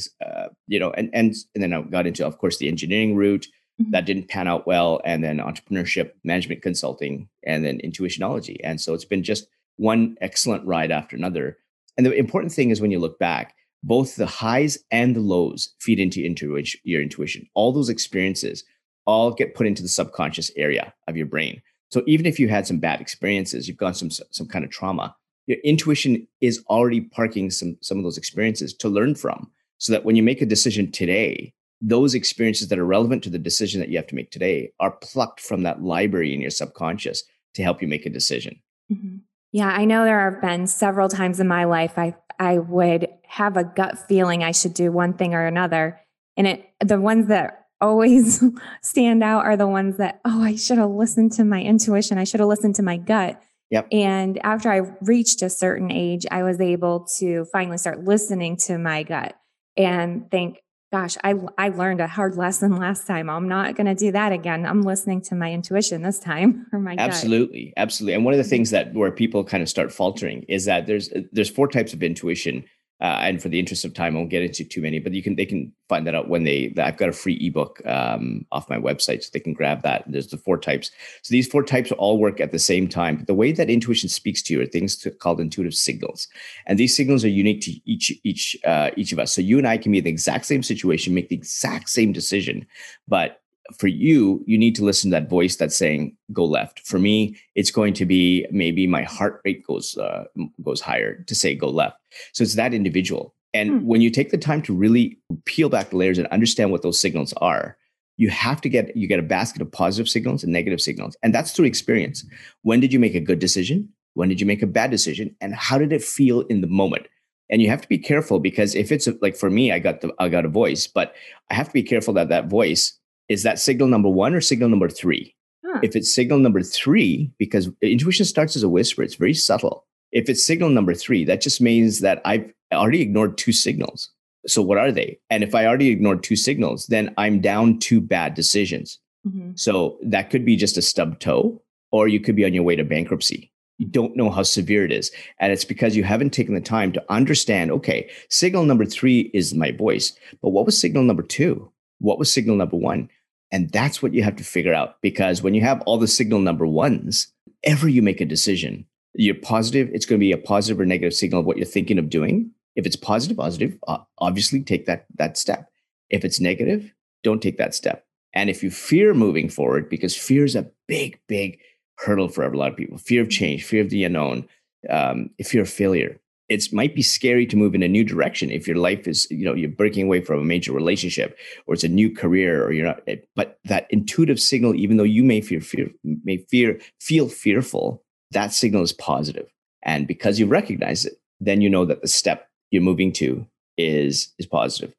you 0.66 0.78
know, 0.78 0.90
and 0.92 1.10
and 1.12 1.34
and 1.54 1.62
then 1.62 1.74
I 1.74 1.82
got 1.82 2.06
into, 2.06 2.26
of 2.26 2.38
course, 2.38 2.56
the 2.56 2.68
engineering 2.68 3.14
route. 3.14 3.46
Mm-hmm. 3.80 3.92
that 3.92 4.04
didn't 4.04 4.28
pan 4.28 4.48
out 4.48 4.66
well 4.66 5.00
and 5.02 5.24
then 5.24 5.38
entrepreneurship 5.38 6.10
management 6.24 6.60
consulting 6.60 7.26
and 7.46 7.64
then 7.64 7.80
intuitionology. 7.82 8.58
And 8.62 8.78
so 8.78 8.92
it's 8.92 9.06
been 9.06 9.22
just 9.22 9.46
one 9.76 10.14
excellent 10.20 10.66
ride 10.66 10.90
after 10.90 11.16
another. 11.16 11.56
And 11.96 12.04
the 12.04 12.12
important 12.12 12.52
thing 12.52 12.68
is 12.68 12.82
when 12.82 12.90
you 12.90 12.98
look 12.98 13.18
back 13.18 13.54
both 13.82 14.16
the 14.16 14.26
highs 14.26 14.76
and 14.90 15.16
the 15.16 15.20
lows 15.20 15.74
feed 15.80 15.98
into 15.98 16.22
intuition, 16.22 16.80
your 16.84 17.00
intuition. 17.00 17.48
All 17.54 17.72
those 17.72 17.88
experiences 17.88 18.62
all 19.06 19.32
get 19.32 19.54
put 19.54 19.66
into 19.66 19.82
the 19.82 19.88
subconscious 19.88 20.50
area 20.54 20.92
of 21.08 21.16
your 21.16 21.26
brain. 21.26 21.62
So 21.90 22.02
even 22.06 22.26
if 22.26 22.38
you 22.38 22.48
had 22.48 22.66
some 22.66 22.78
bad 22.78 23.00
experiences 23.00 23.68
you've 23.68 23.78
got 23.78 23.96
some 23.96 24.10
some 24.10 24.48
kind 24.48 24.66
of 24.66 24.70
trauma 24.70 25.16
your 25.46 25.58
intuition 25.64 26.26
is 26.40 26.62
already 26.68 27.00
parking 27.00 27.50
some 27.50 27.76
some 27.80 27.98
of 27.98 28.04
those 28.04 28.18
experiences 28.18 28.74
to 28.74 28.88
learn 28.88 29.14
from 29.14 29.50
so 29.78 29.92
that 29.92 30.04
when 30.04 30.14
you 30.14 30.22
make 30.22 30.42
a 30.42 30.46
decision 30.46 30.92
today 30.92 31.52
those 31.82 32.14
experiences 32.14 32.68
that 32.68 32.78
are 32.78 32.86
relevant 32.86 33.24
to 33.24 33.30
the 33.30 33.38
decision 33.38 33.80
that 33.80 33.88
you 33.88 33.96
have 33.96 34.06
to 34.06 34.14
make 34.14 34.30
today 34.30 34.72
are 34.78 34.92
plucked 34.92 35.40
from 35.40 35.64
that 35.64 35.82
library 35.82 36.32
in 36.32 36.40
your 36.40 36.50
subconscious 36.50 37.24
to 37.54 37.62
help 37.62 37.82
you 37.82 37.88
make 37.88 38.06
a 38.06 38.10
decision. 38.10 38.60
Mm-hmm. 38.90 39.16
Yeah, 39.50 39.68
I 39.68 39.84
know 39.84 40.04
there 40.04 40.30
have 40.30 40.40
been 40.40 40.66
several 40.66 41.08
times 41.08 41.40
in 41.40 41.48
my 41.48 41.64
life 41.64 41.98
I 41.98 42.14
I 42.38 42.58
would 42.58 43.08
have 43.26 43.56
a 43.56 43.64
gut 43.64 43.98
feeling 44.08 44.42
I 44.42 44.52
should 44.52 44.74
do 44.74 44.90
one 44.90 45.14
thing 45.14 45.34
or 45.34 45.44
another, 45.44 46.00
and 46.36 46.46
it 46.46 46.70
the 46.80 47.00
ones 47.00 47.26
that 47.28 47.66
always 47.80 48.42
stand 48.82 49.22
out 49.22 49.44
are 49.44 49.56
the 49.56 49.66
ones 49.66 49.98
that 49.98 50.20
oh 50.24 50.42
I 50.42 50.56
should 50.56 50.78
have 50.78 50.90
listened 50.90 51.32
to 51.32 51.44
my 51.44 51.60
intuition, 51.60 52.16
I 52.16 52.24
should 52.24 52.40
have 52.40 52.48
listened 52.48 52.76
to 52.76 52.82
my 52.82 52.96
gut. 52.96 53.42
Yep. 53.70 53.88
And 53.90 54.38
after 54.44 54.70
I 54.70 54.92
reached 55.00 55.40
a 55.40 55.48
certain 55.48 55.90
age, 55.90 56.26
I 56.30 56.42
was 56.42 56.60
able 56.60 57.06
to 57.18 57.46
finally 57.46 57.78
start 57.78 58.04
listening 58.04 58.58
to 58.58 58.76
my 58.76 59.02
gut 59.02 59.34
and 59.78 60.30
think, 60.30 60.58
gosh, 60.92 61.16
I, 61.24 61.34
I 61.56 61.70
learned 61.70 62.00
a 62.00 62.06
hard 62.06 62.36
lesson 62.36 62.76
last 62.76 63.06
time. 63.06 63.30
I'm 63.30 63.48
not 63.48 63.74
going 63.74 63.86
to 63.86 63.94
do 63.94 64.12
that 64.12 64.30
again. 64.30 64.66
I'm 64.66 64.82
listening 64.82 65.22
to 65.22 65.34
my 65.34 65.50
intuition 65.50 66.02
this 66.02 66.18
time 66.18 66.66
or 66.72 66.78
oh 66.78 66.82
my 66.82 66.94
absolutely, 66.98 67.66
gut. 67.66 67.74
absolutely. 67.78 68.14
And 68.14 68.24
one 68.24 68.34
of 68.34 68.38
the 68.38 68.44
things 68.44 68.70
that 68.70 68.92
where 68.92 69.10
people 69.10 69.42
kind 69.42 69.62
of 69.62 69.68
start 69.68 69.90
faltering 69.90 70.44
is 70.48 70.66
that 70.66 70.86
there's 70.86 71.08
there's 71.32 71.50
four 71.50 71.66
types 71.66 71.94
of 71.94 72.02
intuition 72.02 72.64
uh, 73.02 73.18
and 73.20 73.42
for 73.42 73.48
the 73.48 73.58
interest 73.58 73.84
of 73.84 73.92
time, 73.94 74.14
I 74.14 74.18
won't 74.20 74.30
get 74.30 74.44
into 74.44 74.64
too 74.64 74.80
many, 74.80 75.00
but 75.00 75.12
you 75.12 75.24
can 75.24 75.34
they 75.34 75.44
can 75.44 75.72
find 75.88 76.06
that 76.06 76.14
out 76.14 76.28
when 76.28 76.44
they. 76.44 76.72
I've 76.78 76.96
got 76.96 77.08
a 77.08 77.12
free 77.12 77.36
ebook 77.44 77.84
um, 77.84 78.46
off 78.52 78.70
my 78.70 78.78
website, 78.78 79.24
so 79.24 79.30
they 79.32 79.40
can 79.40 79.54
grab 79.54 79.82
that. 79.82 80.04
There's 80.06 80.28
the 80.28 80.36
four 80.36 80.56
types. 80.56 80.92
So 81.22 81.32
these 81.32 81.48
four 81.48 81.64
types 81.64 81.90
all 81.90 82.18
work 82.18 82.40
at 82.40 82.52
the 82.52 82.60
same 82.60 82.86
time. 82.86 83.16
But 83.16 83.26
the 83.26 83.34
way 83.34 83.50
that 83.50 83.68
intuition 83.68 84.08
speaks 84.08 84.40
to 84.42 84.54
you 84.54 84.62
are 84.62 84.66
things 84.66 84.96
to, 84.98 85.10
called 85.10 85.40
intuitive 85.40 85.74
signals, 85.74 86.28
and 86.66 86.78
these 86.78 86.96
signals 86.96 87.24
are 87.24 87.28
unique 87.28 87.60
to 87.62 87.72
each 87.90 88.12
each 88.22 88.56
uh, 88.64 88.90
each 88.96 89.10
of 89.10 89.18
us. 89.18 89.32
So 89.32 89.40
you 89.40 89.58
and 89.58 89.66
I 89.66 89.78
can 89.78 89.90
be 89.90 89.98
in 89.98 90.04
the 90.04 90.10
exact 90.10 90.46
same 90.46 90.62
situation, 90.62 91.12
make 91.12 91.28
the 91.28 91.34
exact 91.34 91.88
same 91.90 92.12
decision, 92.12 92.64
but 93.08 93.41
for 93.78 93.88
you, 93.88 94.42
you 94.46 94.58
need 94.58 94.74
to 94.76 94.84
listen 94.84 95.10
to 95.10 95.20
that 95.20 95.28
voice 95.28 95.56
that's 95.56 95.76
saying 95.76 96.16
go 96.32 96.44
left. 96.44 96.80
For 96.86 96.98
me, 96.98 97.36
it's 97.54 97.70
going 97.70 97.94
to 97.94 98.06
be 98.06 98.46
maybe 98.50 98.86
my 98.86 99.02
heart 99.02 99.40
rate 99.44 99.64
goes 99.66 99.96
uh, 99.96 100.24
goes 100.62 100.80
higher 100.80 101.22
to 101.24 101.34
say 101.34 101.54
go 101.54 101.68
left. 101.68 101.96
So 102.32 102.42
it's 102.42 102.54
that 102.54 102.74
individual. 102.74 103.34
And 103.54 103.70
hmm. 103.70 103.86
when 103.86 104.00
you 104.00 104.10
take 104.10 104.30
the 104.30 104.38
time 104.38 104.62
to 104.62 104.74
really 104.74 105.18
peel 105.44 105.68
back 105.68 105.90
the 105.90 105.96
layers 105.96 106.18
and 106.18 106.26
understand 106.28 106.70
what 106.70 106.82
those 106.82 107.00
signals 107.00 107.32
are, 107.34 107.76
you 108.16 108.30
have 108.30 108.60
to 108.62 108.68
get 108.68 108.96
you 108.96 109.06
get 109.06 109.18
a 109.18 109.22
basket 109.22 109.62
of 109.62 109.70
positive 109.72 110.08
signals 110.08 110.42
and 110.42 110.52
negative 110.52 110.80
signals, 110.80 111.16
and 111.22 111.34
that's 111.34 111.52
through 111.52 111.66
experience. 111.66 112.24
When 112.62 112.80
did 112.80 112.92
you 112.92 112.98
make 112.98 113.14
a 113.14 113.20
good 113.20 113.38
decision? 113.38 113.88
When 114.14 114.28
did 114.28 114.40
you 114.40 114.46
make 114.46 114.62
a 114.62 114.66
bad 114.66 114.90
decision? 114.90 115.34
And 115.40 115.54
how 115.54 115.78
did 115.78 115.92
it 115.92 116.02
feel 116.02 116.42
in 116.42 116.60
the 116.60 116.66
moment? 116.66 117.06
and 117.52 117.60
you 117.60 117.68
have 117.68 117.82
to 117.82 117.88
be 117.88 117.98
careful 117.98 118.40
because 118.40 118.74
if 118.74 118.90
it's 118.90 119.06
a, 119.06 119.14
like 119.20 119.36
for 119.36 119.50
me 119.50 119.70
i 119.70 119.78
got 119.78 120.00
the 120.00 120.12
i 120.18 120.28
got 120.28 120.44
a 120.44 120.48
voice 120.48 120.88
but 120.88 121.14
i 121.50 121.54
have 121.54 121.68
to 121.68 121.72
be 121.72 121.82
careful 121.82 122.14
that 122.14 122.28
that 122.28 122.48
voice 122.48 122.98
is 123.32 123.42
that 123.42 123.58
signal 123.58 123.88
number 123.88 124.08
one 124.08 124.34
or 124.34 124.40
signal 124.40 124.68
number 124.68 124.88
three? 124.88 125.34
Huh. 125.64 125.80
If 125.82 125.96
it's 125.96 126.14
signal 126.14 126.38
number 126.38 126.62
three, 126.62 127.32
because 127.38 127.70
intuition 127.80 128.26
starts 128.26 128.56
as 128.56 128.62
a 128.62 128.68
whisper, 128.68 129.02
it's 129.02 129.14
very 129.14 129.34
subtle. 129.34 129.86
If 130.12 130.28
it's 130.28 130.46
signal 130.46 130.70
number 130.70 130.94
three, 130.94 131.24
that 131.24 131.40
just 131.40 131.60
means 131.60 132.00
that 132.00 132.20
I've 132.24 132.52
already 132.72 133.00
ignored 133.00 133.38
two 133.38 133.52
signals. 133.52 134.10
So 134.46 134.60
what 134.60 134.78
are 134.78 134.92
they? 134.92 135.18
And 135.30 135.42
if 135.42 135.54
I 135.54 135.66
already 135.66 135.88
ignored 135.90 136.22
two 136.22 136.36
signals, 136.36 136.86
then 136.88 137.14
I'm 137.16 137.40
down 137.40 137.78
two 137.78 138.00
bad 138.00 138.34
decisions. 138.34 138.98
Mm-hmm. 139.26 139.52
So 139.54 139.98
that 140.02 140.30
could 140.30 140.44
be 140.44 140.56
just 140.56 140.76
a 140.76 140.82
stub 140.82 141.18
toe. 141.20 141.62
or 141.92 142.08
you 142.08 142.18
could 142.20 142.34
be 142.34 142.44
on 142.44 142.54
your 142.54 142.64
way 142.64 142.74
to 142.74 142.84
bankruptcy. 142.84 143.52
You 143.78 143.86
don't 143.86 144.16
know 144.16 144.30
how 144.30 144.42
severe 144.42 144.84
it 144.84 144.92
is. 144.92 145.10
And 145.38 145.52
it's 145.52 145.64
because 145.64 145.96
you 145.96 146.04
haven't 146.04 146.32
taken 146.32 146.54
the 146.54 146.60
time 146.60 146.92
to 146.92 147.04
understand 147.08 147.70
okay, 147.70 148.10
signal 148.30 148.64
number 148.64 148.86
three 148.86 149.30
is 149.34 149.54
my 149.54 149.70
voice, 149.72 150.12
but 150.40 150.50
what 150.50 150.66
was 150.66 150.80
signal 150.80 151.04
number 151.04 151.22
two? 151.22 151.70
What 151.98 152.18
was 152.18 152.32
signal 152.32 152.56
number 152.56 152.76
one? 152.76 153.08
And 153.52 153.70
that's 153.70 154.02
what 154.02 154.14
you 154.14 154.22
have 154.22 154.36
to 154.36 154.44
figure 154.44 154.72
out 154.72 155.00
because 155.02 155.42
when 155.42 155.54
you 155.54 155.60
have 155.60 155.82
all 155.82 155.98
the 155.98 156.08
signal 156.08 156.40
number 156.40 156.66
ones, 156.66 157.32
ever 157.62 157.86
you 157.88 158.02
make 158.02 158.20
a 158.20 158.24
decision, 158.24 158.86
you're 159.14 159.34
positive, 159.34 159.90
it's 159.92 160.06
going 160.06 160.18
to 160.18 160.24
be 160.24 160.32
a 160.32 160.38
positive 160.38 160.80
or 160.80 160.86
negative 160.86 161.12
signal 161.12 161.40
of 161.40 161.46
what 161.46 161.58
you're 161.58 161.66
thinking 161.66 161.98
of 161.98 162.08
doing. 162.08 162.50
If 162.76 162.86
it's 162.86 162.96
positive, 162.96 163.36
positive, 163.36 163.78
obviously 164.18 164.62
take 164.62 164.86
that, 164.86 165.04
that 165.16 165.36
step. 165.36 165.70
If 166.08 166.24
it's 166.24 166.40
negative, 166.40 166.94
don't 167.22 167.42
take 167.42 167.58
that 167.58 167.74
step. 167.74 168.06
And 168.32 168.48
if 168.48 168.62
you 168.62 168.70
fear 168.70 169.12
moving 169.12 169.50
forward, 169.50 169.90
because 169.90 170.16
fear 170.16 170.44
is 170.44 170.56
a 170.56 170.70
big, 170.88 171.20
big 171.28 171.58
hurdle 171.98 172.28
for 172.28 172.44
a 172.44 172.56
lot 172.56 172.70
of 172.70 172.76
people 172.76 172.96
fear 172.96 173.20
of 173.20 173.28
change, 173.28 173.64
fear 173.64 173.82
of 173.82 173.90
the 173.90 174.04
unknown, 174.04 174.48
um, 174.88 175.28
fear 175.42 175.62
of 175.62 175.70
failure. 175.70 176.18
It 176.52 176.72
might 176.72 176.94
be 176.94 177.02
scary 177.02 177.46
to 177.46 177.56
move 177.56 177.74
in 177.74 177.82
a 177.82 177.88
new 177.88 178.04
direction 178.04 178.50
if 178.50 178.66
your 178.68 178.76
life 178.76 179.08
is, 179.08 179.26
you 179.30 179.44
know, 179.44 179.54
you're 179.54 179.70
breaking 179.70 180.04
away 180.06 180.20
from 180.20 180.40
a 180.40 180.44
major 180.44 180.72
relationship 180.72 181.38
or 181.66 181.74
it's 181.74 181.84
a 181.84 181.88
new 181.88 182.14
career 182.14 182.64
or 182.64 182.72
you're 182.72 182.86
not. 182.86 183.00
Eh, 183.06 183.16
but 183.34 183.58
that 183.64 183.86
intuitive 183.90 184.38
signal, 184.38 184.74
even 184.74 184.96
though 184.96 185.02
you 185.04 185.24
may 185.24 185.40
fear, 185.40 185.60
fear 185.60 185.88
may 186.02 186.38
fear, 186.50 186.78
feel 187.00 187.28
fearful, 187.28 188.02
that 188.32 188.52
signal 188.52 188.82
is 188.82 188.92
positive. 188.92 189.48
And 189.82 190.06
because 190.06 190.38
you 190.38 190.46
recognize 190.46 191.06
it, 191.06 191.14
then 191.40 191.60
you 191.60 191.70
know 191.70 191.84
that 191.84 192.02
the 192.02 192.08
step 192.08 192.48
you're 192.70 192.82
moving 192.82 193.12
to 193.14 193.46
is 193.78 194.32
is 194.38 194.46
positive. 194.46 194.94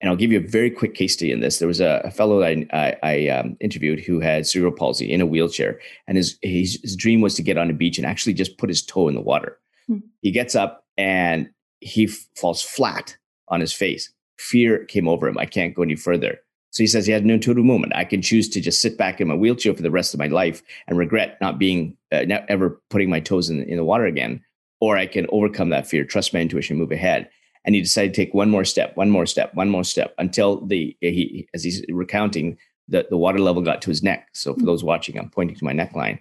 And 0.00 0.10
I'll 0.10 0.16
give 0.16 0.32
you 0.32 0.38
a 0.38 0.48
very 0.48 0.70
quick 0.70 0.94
case 0.94 1.14
study 1.14 1.32
in 1.32 1.40
this. 1.40 1.58
There 1.58 1.68
was 1.68 1.80
a, 1.80 2.02
a 2.04 2.10
fellow 2.10 2.42
I, 2.42 2.66
I, 2.72 2.96
I 3.02 3.28
um, 3.28 3.56
interviewed 3.60 4.00
who 4.00 4.20
had 4.20 4.46
cerebral 4.46 4.74
palsy 4.74 5.10
in 5.10 5.22
a 5.22 5.26
wheelchair, 5.26 5.80
and 6.06 6.18
his, 6.18 6.38
his, 6.42 6.78
his 6.82 6.94
dream 6.94 7.22
was 7.22 7.34
to 7.36 7.42
get 7.42 7.56
on 7.56 7.70
a 7.70 7.72
beach 7.72 7.96
and 7.96 8.06
actually 8.06 8.34
just 8.34 8.58
put 8.58 8.68
his 8.68 8.84
toe 8.84 9.08
in 9.08 9.14
the 9.14 9.22
water. 9.22 9.58
Hmm. 9.86 9.98
He 10.20 10.30
gets 10.30 10.54
up 10.54 10.83
and 10.96 11.50
he 11.80 12.04
f- 12.04 12.26
falls 12.36 12.62
flat 12.62 13.16
on 13.48 13.60
his 13.60 13.72
face. 13.72 14.12
Fear 14.38 14.84
came 14.86 15.08
over 15.08 15.28
him. 15.28 15.38
I 15.38 15.46
can't 15.46 15.74
go 15.74 15.82
any 15.82 15.96
further. 15.96 16.38
So 16.70 16.82
he 16.82 16.86
says 16.88 17.06
he 17.06 17.12
had 17.12 17.22
an 17.22 17.30
intuitive 17.30 17.64
moment. 17.64 17.94
I 17.94 18.04
can 18.04 18.20
choose 18.20 18.48
to 18.48 18.60
just 18.60 18.82
sit 18.82 18.98
back 18.98 19.20
in 19.20 19.28
my 19.28 19.34
wheelchair 19.34 19.74
for 19.74 19.82
the 19.82 19.90
rest 19.90 20.12
of 20.12 20.18
my 20.18 20.26
life 20.26 20.62
and 20.88 20.98
regret 20.98 21.38
not 21.40 21.58
being, 21.58 21.96
uh, 22.10 22.24
not 22.26 22.44
ever 22.48 22.80
putting 22.90 23.10
my 23.10 23.20
toes 23.20 23.48
in, 23.48 23.62
in 23.62 23.76
the 23.76 23.84
water 23.84 24.06
again, 24.06 24.42
or 24.80 24.96
I 24.96 25.06
can 25.06 25.26
overcome 25.30 25.70
that 25.70 25.86
fear, 25.86 26.04
trust 26.04 26.34
my 26.34 26.40
intuition, 26.40 26.76
move 26.76 26.90
ahead 26.90 27.28
and 27.64 27.74
he 27.74 27.80
decided 27.80 28.14
to 28.14 28.24
take 28.24 28.34
one 28.34 28.50
more 28.50 28.64
step, 28.64 28.96
one 28.96 29.10
more 29.10 29.26
step, 29.26 29.54
one 29.54 29.70
more 29.70 29.84
step 29.84 30.14
until 30.18 30.60
the 30.66 30.96
he 31.00 31.48
as 31.54 31.64
he's 31.64 31.82
recounting 31.88 32.58
the, 32.88 33.06
the 33.08 33.16
water 33.16 33.38
level 33.38 33.62
got 33.62 33.80
to 33.82 33.90
his 33.90 34.02
neck. 34.02 34.28
So 34.34 34.52
for 34.54 34.60
hmm. 34.60 34.66
those 34.66 34.84
watching, 34.84 35.18
I'm 35.18 35.30
pointing 35.30 35.56
to 35.56 35.64
my 35.64 35.72
neckline. 35.72 36.20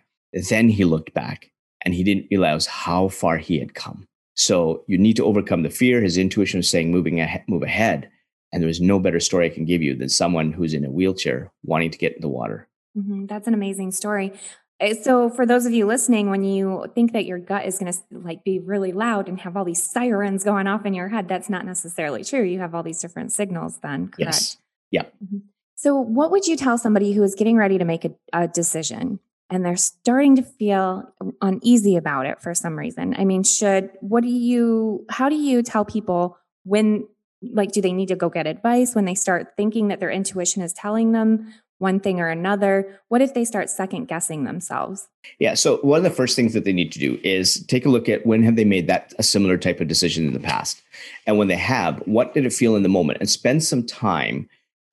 Then 0.49 0.69
he 0.69 0.85
looked 0.85 1.13
back 1.13 1.51
and 1.83 1.93
he 1.93 2.03
didn't 2.03 2.27
realize 2.31 2.65
how 2.65 3.09
far 3.09 3.37
he 3.37 3.59
had 3.59 3.73
come. 3.73 4.07
So 4.35 4.83
you 4.87 4.97
need 4.97 5.15
to 5.17 5.25
overcome 5.25 5.63
the 5.63 5.69
fear. 5.69 6.01
His 6.01 6.17
intuition 6.17 6.59
was 6.59 6.69
saying 6.69 6.91
moving 6.91 7.19
ahead, 7.19 7.43
move 7.47 7.63
ahead. 7.63 8.09
And 8.51 8.61
there 8.61 8.69
is 8.69 8.81
no 8.81 8.99
better 8.99 9.19
story 9.19 9.47
I 9.47 9.49
can 9.49 9.65
give 9.65 9.81
you 9.81 9.95
than 9.95 10.09
someone 10.09 10.51
who's 10.51 10.73
in 10.73 10.85
a 10.85 10.91
wheelchair 10.91 11.51
wanting 11.63 11.91
to 11.91 11.97
get 11.97 12.15
in 12.15 12.21
the 12.21 12.29
water. 12.29 12.67
Mm-hmm. 12.97 13.25
That's 13.25 13.47
an 13.47 13.53
amazing 13.53 13.91
story. 13.91 14.33
Eh, 14.79 14.95
so 15.01 15.29
for 15.29 15.45
those 15.45 15.65
of 15.65 15.73
you 15.73 15.85
listening 15.85 16.29
when 16.29 16.43
you 16.43 16.85
think 16.93 17.13
that 17.13 17.25
your 17.25 17.39
gut 17.39 17.65
is 17.65 17.77
going 17.79 17.91
to 17.91 17.99
like 18.11 18.43
be 18.43 18.59
really 18.59 18.91
loud 18.91 19.29
and 19.29 19.39
have 19.39 19.55
all 19.55 19.63
these 19.63 19.81
sirens 19.81 20.43
going 20.43 20.67
off 20.67 20.85
in 20.85 20.93
your 20.93 21.07
head 21.07 21.27
that's 21.27 21.49
not 21.49 21.65
necessarily 21.65 22.23
true 22.23 22.41
you 22.41 22.59
have 22.59 22.73
all 22.73 22.83
these 22.83 22.99
different 22.99 23.31
signals 23.31 23.77
then 23.83 24.07
correct 24.07 24.19
yes 24.19 24.57
yeah 24.91 25.03
mm-hmm. 25.23 25.37
so 25.75 25.95
what 25.95 26.31
would 26.31 26.47
you 26.47 26.57
tell 26.57 26.77
somebody 26.77 27.13
who 27.13 27.23
is 27.23 27.35
getting 27.35 27.55
ready 27.55 27.77
to 27.77 27.85
make 27.85 28.03
a, 28.03 28.11
a 28.33 28.47
decision 28.47 29.19
and 29.49 29.65
they're 29.65 29.75
starting 29.75 30.35
to 30.35 30.43
feel 30.43 31.03
uneasy 31.41 31.95
about 31.95 32.25
it 32.25 32.41
for 32.41 32.53
some 32.53 32.77
reason 32.77 33.15
i 33.17 33.25
mean 33.25 33.43
should 33.43 33.89
what 34.01 34.23
do 34.23 34.29
you 34.29 35.05
how 35.09 35.29
do 35.29 35.35
you 35.35 35.61
tell 35.61 35.85
people 35.85 36.37
when 36.63 37.05
like 37.51 37.71
do 37.71 37.81
they 37.81 37.91
need 37.91 38.07
to 38.07 38.15
go 38.15 38.29
get 38.29 38.47
advice 38.47 38.95
when 38.95 39.05
they 39.05 39.15
start 39.15 39.53
thinking 39.57 39.89
that 39.89 39.99
their 39.99 40.11
intuition 40.11 40.61
is 40.61 40.73
telling 40.73 41.11
them 41.11 41.53
one 41.83 41.99
thing 41.99 42.19
or 42.19 42.29
another? 42.29 42.99
What 43.09 43.21
if 43.21 43.33
they 43.33 43.45
start 43.45 43.69
second 43.69 44.07
guessing 44.07 44.45
themselves? 44.45 45.07
Yeah. 45.39 45.53
So 45.53 45.77
one 45.77 45.97
of 45.97 46.03
the 46.03 46.09
first 46.09 46.35
things 46.35 46.53
that 46.53 46.63
they 46.63 46.73
need 46.73 46.91
to 46.93 46.99
do 46.99 47.19
is 47.23 47.63
take 47.67 47.85
a 47.85 47.89
look 47.89 48.09
at 48.09 48.25
when 48.25 48.41
have 48.43 48.55
they 48.55 48.65
made 48.65 48.87
that 48.87 49.13
a 49.19 49.23
similar 49.23 49.57
type 49.57 49.81
of 49.81 49.87
decision 49.87 50.25
in 50.25 50.33
the 50.33 50.39
past, 50.39 50.81
and 51.27 51.37
when 51.37 51.49
they 51.49 51.57
have, 51.57 51.99
what 52.05 52.33
did 52.33 52.45
it 52.45 52.53
feel 52.53 52.75
in 52.75 52.83
the 52.83 52.89
moment, 52.89 53.19
and 53.19 53.29
spend 53.29 53.63
some 53.63 53.85
time 53.85 54.49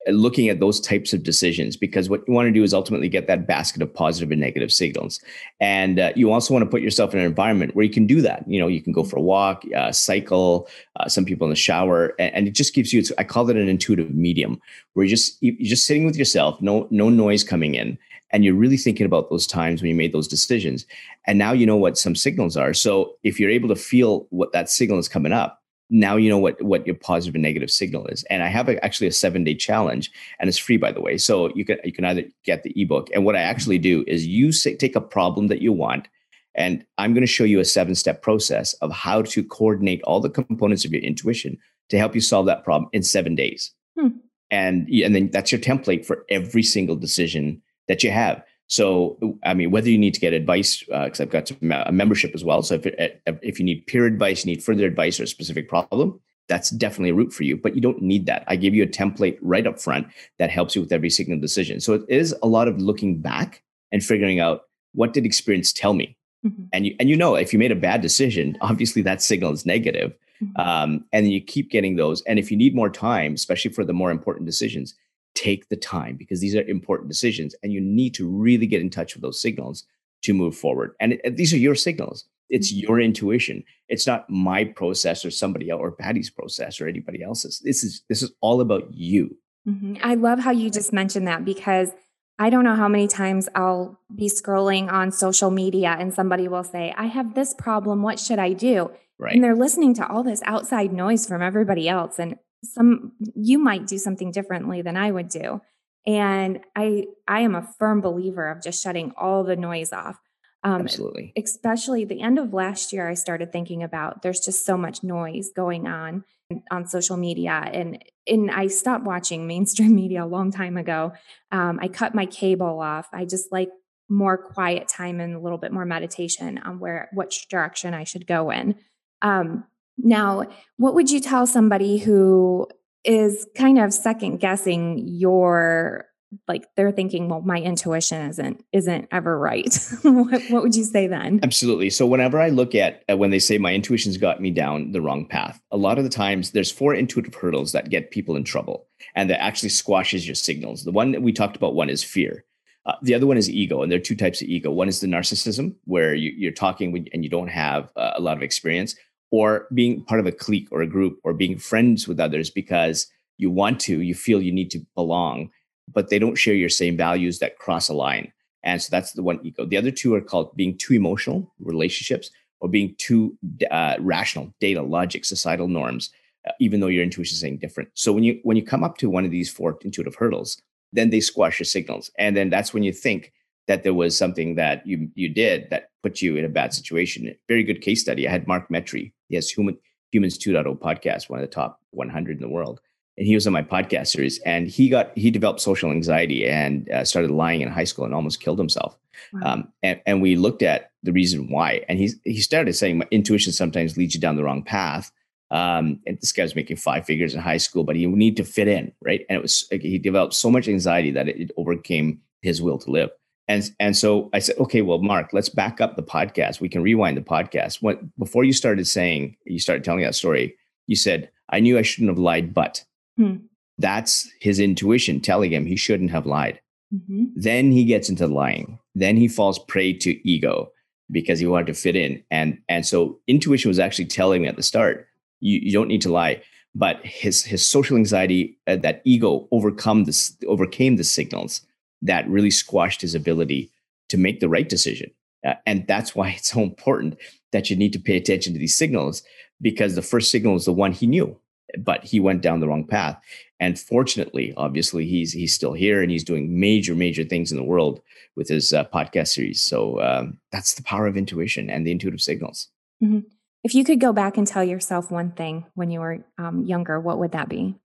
looking 0.07 0.49
at 0.49 0.59
those 0.59 0.79
types 0.79 1.13
of 1.13 1.23
decisions 1.23 1.77
because 1.77 2.09
what 2.09 2.23
you 2.27 2.33
want 2.33 2.47
to 2.47 2.51
do 2.51 2.63
is 2.63 2.73
ultimately 2.73 3.07
get 3.07 3.27
that 3.27 3.47
basket 3.47 3.81
of 3.81 3.93
positive 3.93 4.31
and 4.31 4.41
negative 4.41 4.71
signals. 4.71 5.19
And 5.59 5.99
uh, 5.99 6.11
you 6.15 6.31
also 6.31 6.53
want 6.53 6.63
to 6.63 6.69
put 6.69 6.81
yourself 6.81 7.13
in 7.13 7.19
an 7.19 7.25
environment 7.25 7.75
where 7.75 7.85
you 7.85 7.91
can 7.91 8.07
do 8.07 8.21
that. 8.21 8.43
You 8.47 8.59
know 8.59 8.67
you 8.67 8.81
can 8.81 8.93
go 8.93 9.03
for 9.03 9.17
a 9.17 9.21
walk 9.21 9.63
uh, 9.75 9.91
cycle 9.91 10.67
uh, 10.95 11.07
some 11.07 11.25
people 11.25 11.45
in 11.45 11.49
the 11.49 11.55
shower 11.55 12.13
and, 12.19 12.33
and, 12.33 12.47
it 12.47 12.51
just 12.51 12.73
gives 12.73 12.91
you 12.91 13.03
i 13.17 13.23
call 13.23 13.49
it 13.49 13.55
an 13.55 13.69
intuitive 13.69 14.13
medium 14.13 14.59
where 14.93 15.05
you're 15.05 15.09
just 15.09 15.37
you're 15.41 15.55
just 15.59 15.85
sitting 15.85 16.05
with 16.05 16.17
yourself 16.17 16.61
no 16.61 16.87
no 16.91 17.09
noise 17.09 17.43
coming 17.43 17.75
in 17.75 17.97
and 18.31 18.43
you're 18.43 18.55
really 18.55 18.77
thinking 18.77 19.05
about 19.05 19.29
those 19.29 19.45
times 19.45 19.81
when 19.81 19.89
you 19.89 19.95
made 19.95 20.13
those 20.13 20.27
decisions. 20.27 20.85
And 21.27 21.37
now 21.37 21.51
you 21.51 21.65
know 21.65 21.75
what 21.75 21.97
some 21.97 22.15
signals 22.15 22.57
are. 22.57 22.73
So 22.73 23.15
if 23.23 23.39
you're 23.39 23.49
able 23.49 23.69
to 23.69 23.75
feel 23.75 24.27
what 24.29 24.53
that 24.53 24.69
signal 24.69 24.99
is 24.99 25.09
coming 25.09 25.33
up 25.33 25.60
now 25.91 26.15
you 26.15 26.29
know 26.29 26.37
what 26.37 26.59
what 26.63 26.87
your 26.87 26.95
positive 26.95 27.35
and 27.35 27.43
negative 27.43 27.69
signal 27.69 28.07
is. 28.07 28.23
And 28.29 28.41
i 28.41 28.47
have 28.47 28.69
a, 28.69 28.83
actually 28.83 29.07
a 29.07 29.11
seven 29.11 29.43
day 29.43 29.53
challenge 29.53 30.09
and 30.39 30.47
it's 30.47 30.57
free 30.57 30.77
by 30.77 30.91
the 30.91 31.01
way. 31.01 31.17
So 31.17 31.53
you 31.53 31.65
can 31.65 31.77
you 31.83 31.91
can 31.91 32.05
either 32.05 32.23
get 32.43 32.63
the 32.63 32.73
ebook. 32.81 33.09
And 33.13 33.25
what 33.25 33.35
i 33.35 33.41
actually 33.41 33.77
do 33.77 34.03
is 34.07 34.25
you 34.25 34.51
say, 34.51 34.75
take 34.75 34.95
a 34.95 35.01
problem 35.01 35.47
that 35.47 35.61
you 35.61 35.73
want 35.73 36.07
and 36.55 36.85
i'm 36.97 37.13
going 37.13 37.25
to 37.25 37.27
show 37.27 37.43
you 37.43 37.59
a 37.59 37.65
seven 37.65 37.93
step 37.93 38.21
process 38.21 38.73
of 38.75 38.91
how 38.91 39.21
to 39.21 39.43
coordinate 39.43 40.01
all 40.03 40.19
the 40.19 40.29
components 40.29 40.85
of 40.85 40.91
your 40.93 41.03
intuition 41.03 41.57
to 41.89 41.97
help 41.97 42.15
you 42.15 42.21
solve 42.21 42.45
that 42.45 42.63
problem 42.63 42.89
in 42.93 43.03
seven 43.03 43.35
days. 43.35 43.71
Hmm. 43.99 44.07
and 44.49 44.87
and 44.89 45.13
then 45.13 45.29
that's 45.29 45.51
your 45.51 45.61
template 45.61 46.05
for 46.05 46.25
every 46.29 46.63
single 46.63 46.95
decision 46.95 47.61
that 47.89 48.03
you 48.03 48.11
have 48.11 48.41
so, 48.71 49.17
I 49.43 49.53
mean, 49.53 49.69
whether 49.69 49.89
you 49.89 49.97
need 49.97 50.13
to 50.13 50.19
get 50.21 50.31
advice, 50.31 50.79
because 50.79 51.19
uh, 51.19 51.23
I've 51.23 51.29
got 51.29 51.51
a 51.51 51.91
membership 51.91 52.31
as 52.33 52.45
well. 52.45 52.63
So, 52.63 52.75
if 52.75 52.85
it, 52.85 53.21
if 53.25 53.59
you 53.59 53.65
need 53.65 53.85
peer 53.85 54.05
advice, 54.05 54.45
you 54.45 54.53
need 54.53 54.63
further 54.63 54.85
advice 54.85 55.19
or 55.19 55.23
a 55.23 55.27
specific 55.27 55.67
problem, 55.67 56.21
that's 56.47 56.69
definitely 56.69 57.09
a 57.09 57.13
route 57.13 57.33
for 57.33 57.43
you. 57.43 57.57
But 57.57 57.75
you 57.75 57.81
don't 57.81 58.01
need 58.01 58.27
that. 58.27 58.45
I 58.47 58.55
give 58.55 58.73
you 58.73 58.83
a 58.83 58.87
template 58.87 59.37
right 59.41 59.67
up 59.67 59.77
front 59.77 60.07
that 60.39 60.49
helps 60.49 60.73
you 60.73 60.81
with 60.81 60.93
every 60.93 61.09
single 61.09 61.37
decision. 61.37 61.81
So, 61.81 61.95
it 61.95 62.03
is 62.07 62.33
a 62.41 62.47
lot 62.47 62.69
of 62.69 62.79
looking 62.79 63.19
back 63.19 63.61
and 63.91 64.01
figuring 64.01 64.39
out 64.39 64.61
what 64.93 65.11
did 65.11 65.25
experience 65.25 65.73
tell 65.73 65.93
me. 65.93 66.15
Mm-hmm. 66.45 66.63
And 66.71 66.85
you 66.85 66.95
and 66.97 67.09
you 67.09 67.17
know, 67.17 67.35
if 67.35 67.51
you 67.51 67.59
made 67.59 67.73
a 67.73 67.75
bad 67.75 67.99
decision, 67.99 68.57
obviously 68.61 69.01
that 69.01 69.21
signal 69.21 69.51
is 69.51 69.65
negative. 69.65 70.13
Mm-hmm. 70.41 70.61
Um, 70.61 71.03
and 71.11 71.29
you 71.29 71.41
keep 71.41 71.71
getting 71.71 71.97
those. 71.97 72.21
And 72.21 72.39
if 72.39 72.49
you 72.49 72.55
need 72.55 72.73
more 72.73 72.89
time, 72.89 73.33
especially 73.33 73.73
for 73.73 73.83
the 73.83 73.91
more 73.91 74.11
important 74.11 74.45
decisions, 74.45 74.95
take 75.35 75.69
the 75.69 75.75
time 75.75 76.15
because 76.15 76.41
these 76.41 76.55
are 76.55 76.63
important 76.63 77.09
decisions 77.09 77.55
and 77.63 77.71
you 77.71 77.81
need 77.81 78.13
to 78.15 78.27
really 78.27 78.67
get 78.67 78.81
in 78.81 78.89
touch 78.89 79.15
with 79.15 79.21
those 79.21 79.41
signals 79.41 79.85
to 80.23 80.33
move 80.33 80.55
forward. 80.55 80.93
And 80.99 81.13
it, 81.23 81.37
these 81.37 81.53
are 81.53 81.57
your 81.57 81.75
signals. 81.75 82.25
It's 82.49 82.71
mm-hmm. 82.71 82.87
your 82.87 82.99
intuition. 82.99 83.63
It's 83.87 84.05
not 84.05 84.29
my 84.29 84.65
process 84.65 85.25
or 85.25 85.31
somebody 85.31 85.69
else 85.69 85.79
or 85.79 85.91
Patty's 85.91 86.29
process 86.29 86.79
or 86.79 86.87
anybody 86.87 87.23
else's. 87.23 87.59
This 87.59 87.83
is 87.83 88.03
this 88.09 88.21
is 88.21 88.31
all 88.41 88.61
about 88.61 88.93
you. 88.93 89.37
Mm-hmm. 89.67 89.95
I 90.03 90.15
love 90.15 90.39
how 90.39 90.51
you 90.51 90.69
just 90.69 90.91
mentioned 90.91 91.27
that 91.27 91.45
because 91.45 91.91
I 92.39 92.49
don't 92.49 92.63
know 92.63 92.75
how 92.75 92.87
many 92.87 93.07
times 93.07 93.47
I'll 93.55 93.99
be 94.15 94.27
scrolling 94.27 94.91
on 94.91 95.11
social 95.11 95.51
media 95.51 95.95
and 95.99 96.13
somebody 96.13 96.47
will 96.47 96.63
say, 96.63 96.93
I 96.97 97.05
have 97.05 97.35
this 97.35 97.53
problem. 97.53 98.01
What 98.01 98.19
should 98.19 98.39
I 98.39 98.53
do? 98.53 98.91
Right. 99.19 99.35
And 99.35 99.43
they're 99.43 99.55
listening 99.55 99.93
to 99.95 100.07
all 100.07 100.23
this 100.23 100.41
outside 100.45 100.91
noise 100.91 101.27
from 101.27 101.43
everybody 101.43 101.87
else. 101.87 102.17
And 102.17 102.37
some 102.63 103.13
you 103.35 103.59
might 103.59 103.87
do 103.87 103.97
something 103.97 104.31
differently 104.31 104.81
than 104.81 104.97
I 104.97 105.11
would 105.11 105.29
do. 105.29 105.61
And 106.05 106.59
I 106.75 107.05
I 107.27 107.41
am 107.41 107.55
a 107.55 107.67
firm 107.79 108.01
believer 108.01 108.49
of 108.49 108.61
just 108.61 108.81
shutting 108.81 109.13
all 109.17 109.43
the 109.43 109.55
noise 109.55 109.93
off. 109.93 110.19
Um, 110.63 110.81
Absolutely. 110.81 111.33
Especially 111.37 112.05
the 112.05 112.21
end 112.21 112.37
of 112.37 112.53
last 112.53 112.93
year, 112.93 113.09
I 113.09 113.15
started 113.15 113.51
thinking 113.51 113.81
about 113.81 114.21
there's 114.21 114.39
just 114.39 114.65
so 114.65 114.77
much 114.77 115.03
noise 115.03 115.51
going 115.55 115.87
on 115.87 116.23
on 116.69 116.85
social 116.87 117.17
media, 117.17 117.63
and 117.71 118.03
and 118.27 118.51
I 118.51 118.67
stopped 118.67 119.05
watching 119.05 119.47
mainstream 119.47 119.95
media 119.95 120.23
a 120.23 120.27
long 120.27 120.51
time 120.51 120.77
ago. 120.77 121.13
Um, 121.51 121.79
I 121.81 121.87
cut 121.87 122.15
my 122.15 122.25
cable 122.25 122.79
off. 122.79 123.07
I 123.11 123.25
just 123.25 123.51
like 123.51 123.69
more 124.09 124.37
quiet 124.37 124.87
time 124.87 125.19
and 125.19 125.35
a 125.35 125.39
little 125.39 125.57
bit 125.57 125.71
more 125.71 125.85
meditation 125.85 126.57
on 126.57 126.79
where 126.79 127.09
which 127.13 127.47
direction 127.47 127.93
I 127.93 128.03
should 128.03 128.27
go 128.27 128.51
in. 128.51 128.75
Um, 129.21 129.65
now, 129.97 130.43
what 130.77 130.95
would 130.95 131.09
you 131.09 131.19
tell 131.19 131.45
somebody 131.47 131.97
who 131.97 132.67
is 133.03 133.47
kind 133.55 133.79
of 133.79 133.93
second 133.93 134.39
guessing 134.39 135.01
your 135.05 136.05
like 136.47 136.63
they're 136.77 136.91
thinking 136.91 137.27
well 137.27 137.41
my 137.41 137.57
intuition 137.57 138.29
isn't 138.29 138.63
isn't 138.71 139.07
ever 139.11 139.37
right. 139.37 139.77
What, 140.03 140.41
what, 140.49 140.63
would 140.63 140.75
you 140.75 140.83
say 140.83 141.07
then? 141.07 141.39
Absolutely. 141.43 141.89
So 141.89 142.05
whenever 142.05 142.39
i 142.39 142.49
look 142.49 142.73
at 142.73 143.03
uh, 143.09 143.17
when 143.17 143.31
they 143.31 143.39
say 143.39 143.57
my 143.57 143.73
intuition's 143.73 144.17
got 144.17 144.39
me 144.39 144.49
down 144.51 144.91
the 144.91 145.01
wrong 145.01 145.25
path 145.25 145.61
a 145.71 145.77
lot 145.77 145.97
of 145.97 146.03
the 146.03 146.09
times 146.09 146.51
there's 146.51 146.71
four 146.71 146.93
intuitive 146.93 147.35
hurdles 147.35 147.73
that 147.73 147.89
get 147.89 148.11
people 148.11 148.35
in 148.35 148.43
trouble 148.43 148.87
and 149.15 149.29
that 149.29 149.41
actually 149.41 149.69
squashes 149.69 150.27
your 150.27 150.35
signals. 150.35 150.83
The 150.83 150.91
one 150.91 151.11
that 151.11 151.21
we 151.21 151.33
talked 151.33 151.55
about 151.55 151.75
one 151.75 151.89
is 151.89 152.03
fear. 152.03 152.45
Uh, 152.85 152.95
the 153.03 153.13
other 153.13 153.27
one 153.27 153.37
is 153.37 153.49
ego, 153.49 153.83
and 153.83 153.91
there 153.91 153.99
are 153.99 154.01
two 154.01 154.15
types 154.15 154.41
of 154.41 154.47
ego. 154.47 154.71
One 154.71 154.87
is 154.87 155.01
the 155.01 155.07
narcissism, 155.07 155.75
where 155.83 156.15
you, 156.15 156.49
are 156.49 156.53
talking 156.53 157.07
and 157.13 157.23
you 157.23 157.29
don't 157.29 157.47
have 157.47 157.91
uh, 157.95 158.13
a 158.15 158.21
lot 158.21 158.37
of 158.37 158.41
experience, 158.41 158.95
or 159.31 159.67
being 159.73 160.03
part 160.03 160.19
of 160.19 160.25
a 160.25 160.31
clique 160.31 160.67
or 160.71 160.81
a 160.81 160.87
group, 160.87 161.19
or 161.23 161.33
being 161.33 161.57
friends 161.57 162.07
with 162.07 162.19
others 162.19 162.49
because 162.49 163.07
you 163.37 163.49
want 163.49 163.79
to, 163.79 164.01
you 164.01 164.13
feel 164.13 164.41
you 164.41 164.51
need 164.51 164.69
to 164.71 164.79
belong, 164.93 165.49
but 165.91 166.09
they 166.09 166.19
don't 166.19 166.35
share 166.37 166.53
your 166.53 166.69
same 166.69 166.95
values 166.95 167.39
that 167.39 167.57
cross 167.57 167.89
a 167.89 167.93
line. 167.93 168.31
And 168.63 168.81
so 168.81 168.89
that's 168.91 169.13
the 169.13 169.23
one 169.23 169.39
ego. 169.43 169.65
The 169.65 169.77
other 169.77 169.91
two 169.91 170.13
are 170.13 170.21
called 170.21 170.55
being 170.55 170.77
too 170.77 170.93
emotional, 170.93 171.51
relationships, 171.59 172.29
or 172.59 172.69
being 172.69 172.93
too 172.97 173.35
uh, 173.71 173.95
rational, 173.99 174.53
data, 174.59 174.83
logic, 174.83 175.25
societal 175.25 175.67
norms, 175.67 176.11
uh, 176.47 176.51
even 176.59 176.79
though 176.79 176.87
your 176.87 177.03
intuition 177.03 177.33
is 177.33 177.41
saying 177.41 177.57
different. 177.57 177.89
So 177.95 178.13
when 178.13 178.23
you 178.23 178.39
when 178.43 178.57
you 178.57 178.63
come 178.63 178.83
up 178.83 178.97
to 178.99 179.09
one 179.09 179.25
of 179.25 179.31
these 179.31 179.51
four 179.51 179.77
intuitive 179.81 180.15
hurdles, 180.15 180.61
then 180.93 181.09
they 181.09 181.21
squash 181.21 181.59
your 181.59 181.65
signals. 181.65 182.11
And 182.19 182.37
then 182.37 182.49
that's 182.49 182.73
when 182.73 182.83
you 182.83 182.93
think 182.93 183.33
that 183.71 183.83
there 183.83 183.93
was 183.93 184.17
something 184.17 184.55
that 184.55 184.85
you 184.85 185.09
you 185.15 185.29
did 185.29 185.69
that 185.69 185.91
put 186.03 186.21
you 186.21 186.35
in 186.35 186.43
a 186.43 186.49
bad 186.49 186.73
situation. 186.73 187.33
Very 187.47 187.63
good 187.63 187.81
case 187.81 188.01
study. 188.01 188.27
I 188.27 188.31
had 188.31 188.45
Mark 188.45 188.67
Metry. 188.67 189.13
He 189.29 189.35
has 189.35 189.49
Human 189.49 189.77
Humans 190.11 190.37
2.0 190.39 190.77
podcast, 190.79 191.29
one 191.29 191.39
of 191.39 191.49
the 191.49 191.55
top 191.55 191.79
100 191.91 192.35
in 192.35 192.41
the 192.41 192.49
world. 192.49 192.81
And 193.17 193.25
he 193.25 193.33
was 193.33 193.47
on 193.47 193.53
my 193.53 193.61
podcast 193.63 194.07
series, 194.07 194.39
and 194.39 194.67
he 194.67 194.89
got 194.89 195.17
he 195.17 195.31
developed 195.31 195.61
social 195.61 195.89
anxiety 195.89 196.45
and 196.45 196.89
uh, 196.89 197.05
started 197.05 197.31
lying 197.31 197.61
in 197.61 197.69
high 197.69 197.85
school 197.85 198.03
and 198.03 198.13
almost 198.13 198.41
killed 198.41 198.59
himself. 198.59 198.97
Wow. 199.31 199.53
Um, 199.53 199.73
and, 199.81 200.01
and 200.05 200.21
we 200.21 200.35
looked 200.35 200.63
at 200.63 200.91
the 201.03 201.13
reason 201.13 201.49
why, 201.49 201.85
and 201.87 201.97
he 201.97 202.11
he 202.25 202.41
started 202.41 202.73
saying 202.73 202.97
my 202.97 203.07
intuition 203.09 203.53
sometimes 203.53 203.95
leads 203.95 204.13
you 204.13 204.19
down 204.19 204.35
the 204.35 204.43
wrong 204.43 204.63
path. 204.63 205.11
Um, 205.49 205.99
and 206.07 206.17
this 206.19 206.31
guy 206.33 206.43
was 206.43 206.55
making 206.55 206.77
five 206.77 207.05
figures 207.05 207.33
in 207.33 207.41
high 207.41 207.57
school, 207.57 207.85
but 207.85 207.95
he 207.95 208.05
need 208.05 208.35
to 208.37 208.43
fit 208.43 208.67
in, 208.67 208.91
right? 209.01 209.25
And 209.29 209.37
it 209.37 209.41
was 209.41 209.65
he 209.71 209.97
developed 209.97 210.33
so 210.33 210.51
much 210.51 210.67
anxiety 210.67 211.11
that 211.11 211.29
it, 211.29 211.39
it 211.39 211.51
overcame 211.55 212.19
his 212.41 212.61
will 212.61 212.77
to 212.79 212.91
live. 212.91 213.11
And 213.51 213.69
and 213.81 213.97
so 213.97 214.29
I 214.31 214.39
said, 214.39 214.55
okay, 214.59 214.81
well, 214.81 214.99
Mark, 214.99 215.33
let's 215.33 215.49
back 215.49 215.81
up 215.81 215.97
the 215.97 216.03
podcast. 216.03 216.61
We 216.61 216.69
can 216.69 216.81
rewind 216.81 217.17
the 217.17 217.21
podcast. 217.21 217.81
What 217.81 217.99
before 218.17 218.45
you 218.45 218.53
started 218.53 218.87
saying, 218.87 219.35
you 219.45 219.59
started 219.59 219.83
telling 219.83 220.03
that 220.03 220.15
story. 220.15 220.55
You 220.87 220.95
said, 220.95 221.29
I 221.49 221.59
knew 221.59 221.77
I 221.77 221.81
shouldn't 221.81 222.09
have 222.09 222.17
lied, 222.17 222.53
but 222.53 222.81
hmm. 223.17 223.35
that's 223.77 224.29
his 224.39 224.61
intuition 224.61 225.19
telling 225.19 225.51
him 225.51 225.65
he 225.65 225.75
shouldn't 225.75 226.11
have 226.11 226.25
lied. 226.25 226.61
Mm-hmm. 226.93 227.25
Then 227.35 227.73
he 227.73 227.83
gets 227.83 228.09
into 228.09 228.25
lying. 228.25 228.79
Then 228.95 229.17
he 229.17 229.27
falls 229.27 229.59
prey 229.59 229.91
to 229.93 230.29
ego 230.29 230.71
because 231.09 231.39
he 231.39 231.45
wanted 231.45 231.67
to 231.67 231.73
fit 231.73 231.97
in. 231.97 232.23
And 232.31 232.57
and 232.69 232.85
so 232.85 233.19
intuition 233.27 233.67
was 233.67 233.79
actually 233.79 234.05
telling 234.05 234.41
me 234.41 234.47
at 234.47 234.55
the 234.55 234.63
start, 234.63 235.07
you, 235.41 235.59
you 235.61 235.73
don't 235.73 235.89
need 235.89 236.03
to 236.03 236.11
lie 236.11 236.41
but 236.73 237.05
his 237.05 237.43
his 237.43 237.67
social 237.67 237.97
anxiety 237.97 238.57
uh, 238.65 238.77
that 238.77 239.01
ego 239.03 239.45
overcome 239.51 240.05
this 240.05 240.37
overcame 240.47 240.95
the 240.95 241.03
signals 241.03 241.61
that 242.01 242.29
really 242.29 242.51
squashed 242.51 243.01
his 243.01 243.15
ability 243.15 243.69
to 244.09 244.17
make 244.17 244.39
the 244.39 244.49
right 244.49 244.69
decision 244.69 245.11
uh, 245.45 245.53
and 245.65 245.85
that's 245.87 246.15
why 246.15 246.29
it's 246.29 246.49
so 246.49 246.61
important 246.61 247.17
that 247.51 247.69
you 247.69 247.75
need 247.75 247.93
to 247.93 247.99
pay 247.99 248.17
attention 248.17 248.53
to 248.53 248.59
these 248.59 248.75
signals 248.75 249.23
because 249.61 249.95
the 249.95 250.01
first 250.01 250.31
signal 250.31 250.55
is 250.55 250.65
the 250.65 250.73
one 250.73 250.91
he 250.91 251.07
knew 251.07 251.37
but 251.79 252.03
he 252.03 252.19
went 252.19 252.41
down 252.41 252.59
the 252.59 252.67
wrong 252.67 252.85
path 252.85 253.21
and 253.59 253.79
fortunately 253.79 254.53
obviously 254.57 255.05
he's 255.05 255.31
he's 255.31 255.53
still 255.53 255.73
here 255.73 256.01
and 256.01 256.11
he's 256.11 256.23
doing 256.23 256.59
major 256.59 256.95
major 256.95 257.23
things 257.23 257.51
in 257.51 257.57
the 257.57 257.63
world 257.63 258.01
with 258.35 258.49
his 258.49 258.73
uh, 258.73 258.83
podcast 258.85 259.29
series 259.29 259.61
so 259.61 260.01
um, 260.01 260.37
that's 260.51 260.73
the 260.73 260.83
power 260.83 261.07
of 261.07 261.15
intuition 261.15 261.69
and 261.69 261.85
the 261.85 261.91
intuitive 261.91 262.21
signals 262.21 262.67
mm-hmm. 263.01 263.19
If 263.63 263.75
you 263.75 263.83
could 263.83 263.99
go 263.99 264.11
back 264.11 264.37
and 264.37 264.47
tell 264.47 264.63
yourself 264.63 265.11
one 265.11 265.31
thing 265.31 265.65
when 265.75 265.91
you 265.91 265.99
were 265.99 266.23
um, 266.37 266.65
younger, 266.65 266.99
what 266.99 267.19
would 267.19 267.33
that 267.33 267.47
be? 267.47 267.75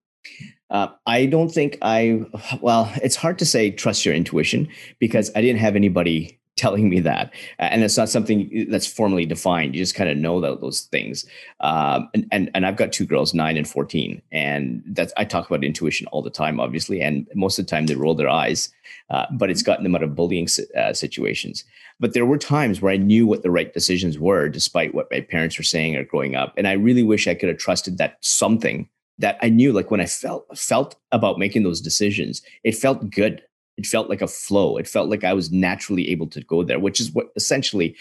Uh, 0.71 0.89
I 1.07 1.27
don't 1.27 1.51
think 1.51 1.79
I, 1.83 2.25
well, 2.61 2.93
it's 3.03 3.17
hard 3.17 3.39
to 3.39 3.47
say 3.47 3.71
trust 3.71 4.05
your 4.05 4.15
intuition 4.15 4.69
because 4.99 5.31
I 5.37 5.41
didn't 5.41 5.61
have 5.61 5.77
anybody 5.77 6.39
telling 6.57 6.89
me 6.89 7.01
that. 7.01 7.35
And 7.59 7.85
it's 7.85 7.99
not 7.99 8.09
something 8.09 8.67
that's 8.71 8.87
formally 8.87 9.27
defined. 9.27 9.75
You 9.75 9.83
just 9.83 9.95
kind 9.95 10.09
of 10.09 10.17
know 10.17 10.41
that, 10.41 10.63
those 10.63 10.83
things. 10.83 11.27
Um, 11.61 12.09
and, 12.15 12.27
and, 12.33 12.51
and 12.55 12.65
I've 12.65 12.77
got 12.77 12.93
two 12.93 13.05
girls, 13.05 13.35
nine 13.35 13.59
and 13.59 13.69
14. 13.69 14.23
And 14.33 14.83
that's, 14.87 15.13
I 15.19 15.27
talk 15.27 15.47
about 15.47 15.65
intuition 15.65 16.07
all 16.07 16.23
the 16.23 16.31
time, 16.31 16.59
obviously. 16.59 17.03
And 17.03 17.29
most 17.35 17.59
of 17.59 17.67
the 17.67 17.71
time 17.71 17.85
they 17.85 17.95
roll 17.95 18.15
their 18.15 18.31
eyes, 18.31 18.73
uh, 19.11 19.27
but 19.33 19.51
it's 19.51 19.63
gotten 19.63 19.85
them 19.85 19.95
out 19.95 20.03
of 20.03 20.15
bullying 20.15 20.49
uh, 20.79 20.95
situations. 20.95 21.63
But 22.01 22.15
there 22.15 22.25
were 22.25 22.39
times 22.39 22.81
where 22.81 22.93
I 22.93 22.97
knew 22.97 23.27
what 23.27 23.43
the 23.43 23.51
right 23.51 23.73
decisions 23.75 24.19
were, 24.19 24.49
despite 24.49 24.95
what 24.95 25.11
my 25.11 25.21
parents 25.21 25.59
were 25.59 25.65
saying 25.65 25.95
or 25.97 26.05
growing 26.05 26.37
up. 26.37 26.55
And 26.57 26.67
I 26.67 26.73
really 26.73 27.03
wish 27.03 27.29
I 27.29 27.35
could 27.35 27.51
have 27.51 27.59
trusted 27.59 27.99
that 27.99 28.17
something 28.23 28.89
that 29.19 29.39
I 29.43 29.49
knew, 29.49 29.73
like 29.73 29.91
when 29.91 30.01
I 30.01 30.07
felt 30.07 30.47
felt 30.57 30.97
about 31.13 31.39
making 31.39 31.63
those 31.63 31.81
decisions, 31.81 32.43
it 32.65 32.77
felt 32.77 33.11
good 33.11 33.43
it 33.77 33.87
felt 33.87 34.09
like 34.09 34.23
a 34.23 34.29
flow. 34.29 34.77
It 34.77 34.89
felt 34.89 35.11
like 35.11 35.25
I 35.25 35.35
was 35.35 35.53
naturally 35.53 36.11
able 36.11 36.27
to 36.29 36.43
go 36.43 36.63
there, 36.63 36.79
which 36.79 37.01
is 37.01 37.13
what 37.13 37.31
essentially 37.37 37.95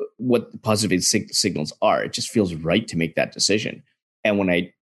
uh, 0.00 0.04
what 0.16 0.62
positive 0.62 1.02
sig- 1.04 1.32
signals 1.32 1.72
are. 1.82 2.02
It 2.02 2.12
just 2.12 2.30
feels 2.30 2.54
right 2.54 2.86
to 2.88 2.96
make 2.96 3.14
that 3.14 3.32
decision. 3.32 3.82
And 4.24 4.38
when 4.38 4.50
I 4.50 4.72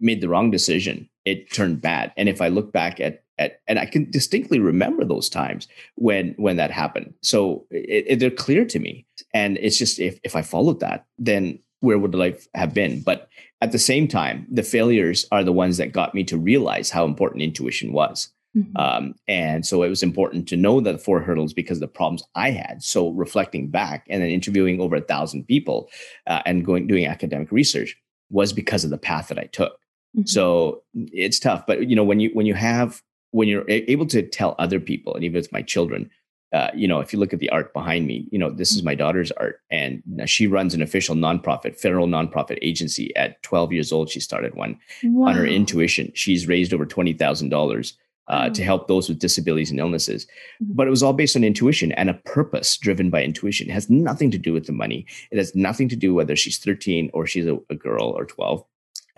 made 0.00 0.20
the 0.20 0.28
wrong 0.28 0.50
decision, 0.50 1.08
it 1.24 1.52
turned 1.52 1.80
bad. 1.80 2.12
And 2.16 2.28
if 2.28 2.40
I 2.40 2.48
look 2.48 2.72
back 2.72 3.00
at 3.00 3.22
at, 3.40 3.60
and 3.68 3.78
I 3.78 3.86
can 3.86 4.10
distinctly 4.10 4.58
remember 4.58 5.04
those 5.04 5.28
times 5.28 5.68
when 5.94 6.34
when 6.38 6.56
that 6.56 6.72
happened. 6.72 7.14
So 7.22 7.66
it, 7.70 8.04
it, 8.08 8.18
they're 8.18 8.30
clear 8.30 8.64
to 8.64 8.78
me. 8.80 9.06
And 9.32 9.58
it's 9.58 9.78
just 9.78 10.00
if 10.00 10.18
if 10.24 10.34
I 10.34 10.42
followed 10.42 10.80
that, 10.80 11.06
then 11.18 11.60
where 11.80 11.98
would 11.98 12.14
life 12.14 12.48
have 12.54 12.74
been? 12.74 13.00
But 13.02 13.28
at 13.60 13.72
the 13.72 13.78
same 13.78 14.08
time, 14.08 14.46
the 14.50 14.62
failures 14.62 15.26
are 15.32 15.44
the 15.44 15.52
ones 15.52 15.76
that 15.76 15.92
got 15.92 16.14
me 16.14 16.24
to 16.24 16.36
realize 16.36 16.90
how 16.90 17.04
important 17.04 17.42
intuition 17.42 17.92
was. 17.92 18.30
Mm-hmm. 18.56 18.76
Um, 18.76 19.14
and 19.26 19.66
so 19.66 19.82
it 19.82 19.88
was 19.88 20.02
important 20.02 20.48
to 20.48 20.56
know 20.56 20.80
the 20.80 20.98
four 20.98 21.20
hurdles 21.20 21.52
because 21.52 21.78
of 21.78 21.82
the 21.82 21.88
problems 21.88 22.22
I 22.34 22.50
had. 22.50 22.82
So 22.82 23.10
reflecting 23.10 23.68
back 23.68 24.06
and 24.08 24.22
then 24.22 24.30
interviewing 24.30 24.80
over 24.80 24.96
a 24.96 25.00
thousand 25.00 25.44
people 25.44 25.88
uh, 26.26 26.42
and 26.46 26.64
going 26.64 26.86
doing 26.86 27.06
academic 27.06 27.52
research 27.52 27.96
was 28.30 28.52
because 28.52 28.84
of 28.84 28.90
the 28.90 28.98
path 28.98 29.28
that 29.28 29.38
I 29.38 29.44
took. 29.44 29.74
Mm-hmm. 30.16 30.26
So 30.26 30.82
it's 30.94 31.38
tough, 31.38 31.66
but 31.66 31.88
you 31.88 31.94
know 31.94 32.04
when 32.04 32.20
you 32.20 32.30
when 32.32 32.46
you 32.46 32.54
have 32.54 33.02
when 33.30 33.46
you're 33.46 33.64
able 33.68 34.06
to 34.06 34.22
tell 34.22 34.54
other 34.58 34.80
people, 34.80 35.14
and 35.14 35.22
even 35.22 35.34
with 35.34 35.52
my 35.52 35.60
children, 35.60 36.10
uh, 36.52 36.70
you 36.74 36.88
know, 36.88 37.00
if 37.00 37.12
you 37.12 37.18
look 37.18 37.32
at 37.32 37.40
the 37.40 37.50
art 37.50 37.72
behind 37.74 38.06
me, 38.06 38.26
you 38.30 38.38
know, 38.38 38.50
this 38.50 38.74
is 38.74 38.82
my 38.82 38.94
daughter's 38.94 39.30
art, 39.32 39.60
and 39.70 40.02
she 40.26 40.46
runs 40.46 40.74
an 40.74 40.82
official 40.82 41.14
nonprofit, 41.14 41.76
federal 41.76 42.06
nonprofit 42.06 42.58
agency. 42.62 43.14
At 43.16 43.42
12 43.42 43.72
years 43.72 43.92
old, 43.92 44.08
she 44.08 44.20
started 44.20 44.54
one 44.54 44.78
wow. 45.02 45.28
on 45.28 45.34
her 45.34 45.46
intuition. 45.46 46.10
She's 46.14 46.48
raised 46.48 46.72
over 46.72 46.86
twenty 46.86 47.12
thousand 47.12 47.50
dollars 47.50 47.94
uh, 48.28 48.50
to 48.50 48.62
mm. 48.62 48.64
help 48.64 48.88
those 48.88 49.08
with 49.08 49.18
disabilities 49.18 49.70
and 49.70 49.80
illnesses. 49.80 50.26
Mm-hmm. 50.62 50.74
But 50.74 50.86
it 50.86 50.90
was 50.90 51.02
all 51.02 51.12
based 51.12 51.36
on 51.36 51.44
intuition 51.44 51.92
and 51.92 52.10
a 52.10 52.14
purpose 52.14 52.76
driven 52.76 53.10
by 53.10 53.22
intuition. 53.22 53.68
It 53.68 53.72
has 53.72 53.90
nothing 53.90 54.30
to 54.30 54.38
do 54.38 54.52
with 54.52 54.66
the 54.66 54.72
money. 54.72 55.06
It 55.30 55.38
has 55.38 55.54
nothing 55.54 55.88
to 55.88 55.96
do 55.96 56.14
whether 56.14 56.36
she's 56.36 56.58
13 56.58 57.10
or 57.12 57.26
she's 57.26 57.46
a, 57.46 57.58
a 57.70 57.74
girl 57.74 58.14
or 58.16 58.24
12. 58.26 58.64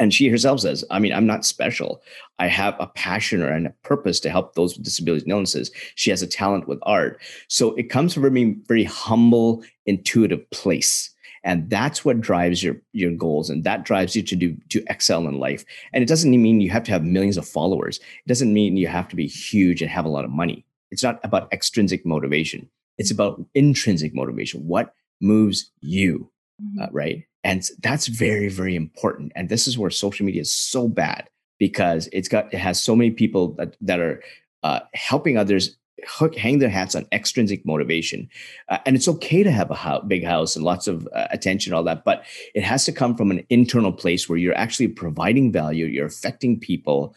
And 0.00 0.12
she 0.12 0.28
herself 0.28 0.60
says, 0.60 0.84
I 0.90 0.98
mean, 0.98 1.12
I'm 1.12 1.26
not 1.26 1.44
special. 1.44 2.02
I 2.40 2.48
have 2.48 2.74
a 2.80 2.88
passion 2.88 3.42
and 3.42 3.66
a 3.68 3.74
purpose 3.84 4.18
to 4.20 4.30
help 4.30 4.54
those 4.54 4.74
with 4.74 4.84
disabilities 4.84 5.24
and 5.24 5.32
illnesses. 5.32 5.70
She 5.94 6.10
has 6.10 6.22
a 6.22 6.26
talent 6.26 6.66
with 6.66 6.80
art. 6.82 7.20
So 7.48 7.74
it 7.76 7.90
comes 7.90 8.14
from 8.14 8.36
a 8.36 8.54
very 8.66 8.84
humble, 8.84 9.62
intuitive 9.86 10.50
place 10.50 11.14
and 11.42 11.70
that's 11.70 12.04
what 12.04 12.20
drives 12.20 12.62
your 12.62 12.76
your 12.92 13.10
goals 13.12 13.50
and 13.50 13.64
that 13.64 13.84
drives 13.84 14.14
you 14.14 14.22
to 14.22 14.36
do 14.36 14.56
to 14.68 14.82
excel 14.88 15.26
in 15.26 15.38
life 15.38 15.64
and 15.92 16.02
it 16.02 16.06
doesn't 16.06 16.30
mean 16.30 16.60
you 16.60 16.70
have 16.70 16.84
to 16.84 16.90
have 16.90 17.04
millions 17.04 17.36
of 17.36 17.48
followers 17.48 17.98
it 17.98 18.28
doesn't 18.28 18.52
mean 18.52 18.76
you 18.76 18.86
have 18.86 19.08
to 19.08 19.16
be 19.16 19.26
huge 19.26 19.80
and 19.82 19.90
have 19.90 20.04
a 20.04 20.10
lot 20.10 20.24
of 20.24 20.30
money 20.30 20.64
it's 20.90 21.02
not 21.02 21.20
about 21.24 21.52
extrinsic 21.52 22.04
motivation 22.04 22.68
it's 22.98 23.10
about 23.10 23.42
intrinsic 23.54 24.14
motivation 24.14 24.66
what 24.66 24.94
moves 25.20 25.70
you 25.80 26.30
mm-hmm. 26.62 26.82
uh, 26.82 26.86
right 26.92 27.24
and 27.44 27.68
that's 27.81 28.07
very 28.07 28.48
very 28.48 28.76
important 28.76 29.33
and 29.35 29.48
this 29.48 29.66
is 29.66 29.79
where 29.79 29.90
social 29.90 30.26
media 30.26 30.42
is 30.42 30.53
so 30.53 30.88
bad 30.88 31.29
because 31.59 32.09
it's 32.12 32.29
got 32.29 32.53
it 32.53 32.59
has 32.59 32.81
so 32.81 32.96
many 32.96 33.11
people 33.11 33.53
that 33.55 33.76
that 33.81 34.00
are 34.00 34.22
uh, 34.62 34.81
helping 34.94 35.37
others 35.37 35.76
hook, 36.07 36.35
hang 36.35 36.59
their 36.59 36.68
hats 36.68 36.94
on 36.94 37.07
extrinsic 37.12 37.64
motivation. 37.64 38.29
Uh, 38.68 38.79
and 38.87 38.96
it's 38.96 39.09
okay 39.09 39.42
to 39.42 39.50
have 39.50 39.70
a 39.70 39.74
ho- 39.74 40.03
big 40.07 40.24
house 40.24 40.57
and 40.57 40.64
lots 40.64 40.87
of 40.87 41.07
uh, 41.14 41.26
attention, 41.31 41.72
all 41.72 41.83
that, 41.85 42.05
but 42.05 42.24
it 42.55 42.62
has 42.62 42.85
to 42.87 42.92
come 42.92 43.16
from 43.16 43.31
an 43.31 43.44
internal 43.50 43.92
place 43.92 44.29
where 44.29 44.38
you're 44.38 44.57
actually 44.57 44.88
providing 44.88 45.53
value, 45.53 45.87
you're 45.87 46.07
affecting 46.07 46.59
people 46.59 47.14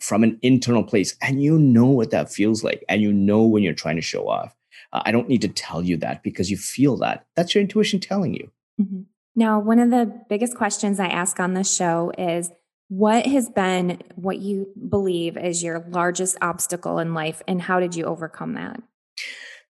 from 0.00 0.22
an 0.22 0.38
internal 0.42 0.84
place. 0.84 1.16
And 1.22 1.42
you 1.42 1.58
know 1.58 1.86
what 1.86 2.10
that 2.10 2.30
feels 2.30 2.62
like. 2.62 2.84
And 2.88 3.00
you 3.00 3.12
know 3.12 3.44
when 3.44 3.62
you're 3.62 3.72
trying 3.72 3.96
to 3.96 4.02
show 4.02 4.28
off. 4.28 4.54
Uh, 4.92 5.02
I 5.06 5.12
don't 5.12 5.28
need 5.28 5.40
to 5.42 5.48
tell 5.48 5.82
you 5.82 5.96
that 5.98 6.22
because 6.22 6.50
you 6.50 6.58
feel 6.58 6.98
that. 6.98 7.26
That's 7.36 7.54
your 7.54 7.62
intuition 7.62 7.98
telling 7.98 8.34
you. 8.34 8.50
Mm-hmm. 8.80 9.02
Now, 9.36 9.60
one 9.60 9.78
of 9.78 9.90
the 9.90 10.10
biggest 10.30 10.56
questions 10.56 10.98
I 10.98 11.08
ask 11.08 11.38
on 11.38 11.52
this 11.52 11.72
show 11.72 12.10
is 12.16 12.50
what 12.88 13.26
has 13.26 13.50
been 13.50 14.02
what 14.14 14.38
you 14.38 14.68
believe 14.88 15.36
is 15.36 15.62
your 15.62 15.84
largest 15.90 16.38
obstacle 16.40 16.98
in 16.98 17.12
life, 17.12 17.42
and 17.46 17.60
how 17.60 17.78
did 17.78 17.94
you 17.94 18.04
overcome 18.04 18.54
that? 18.54 18.80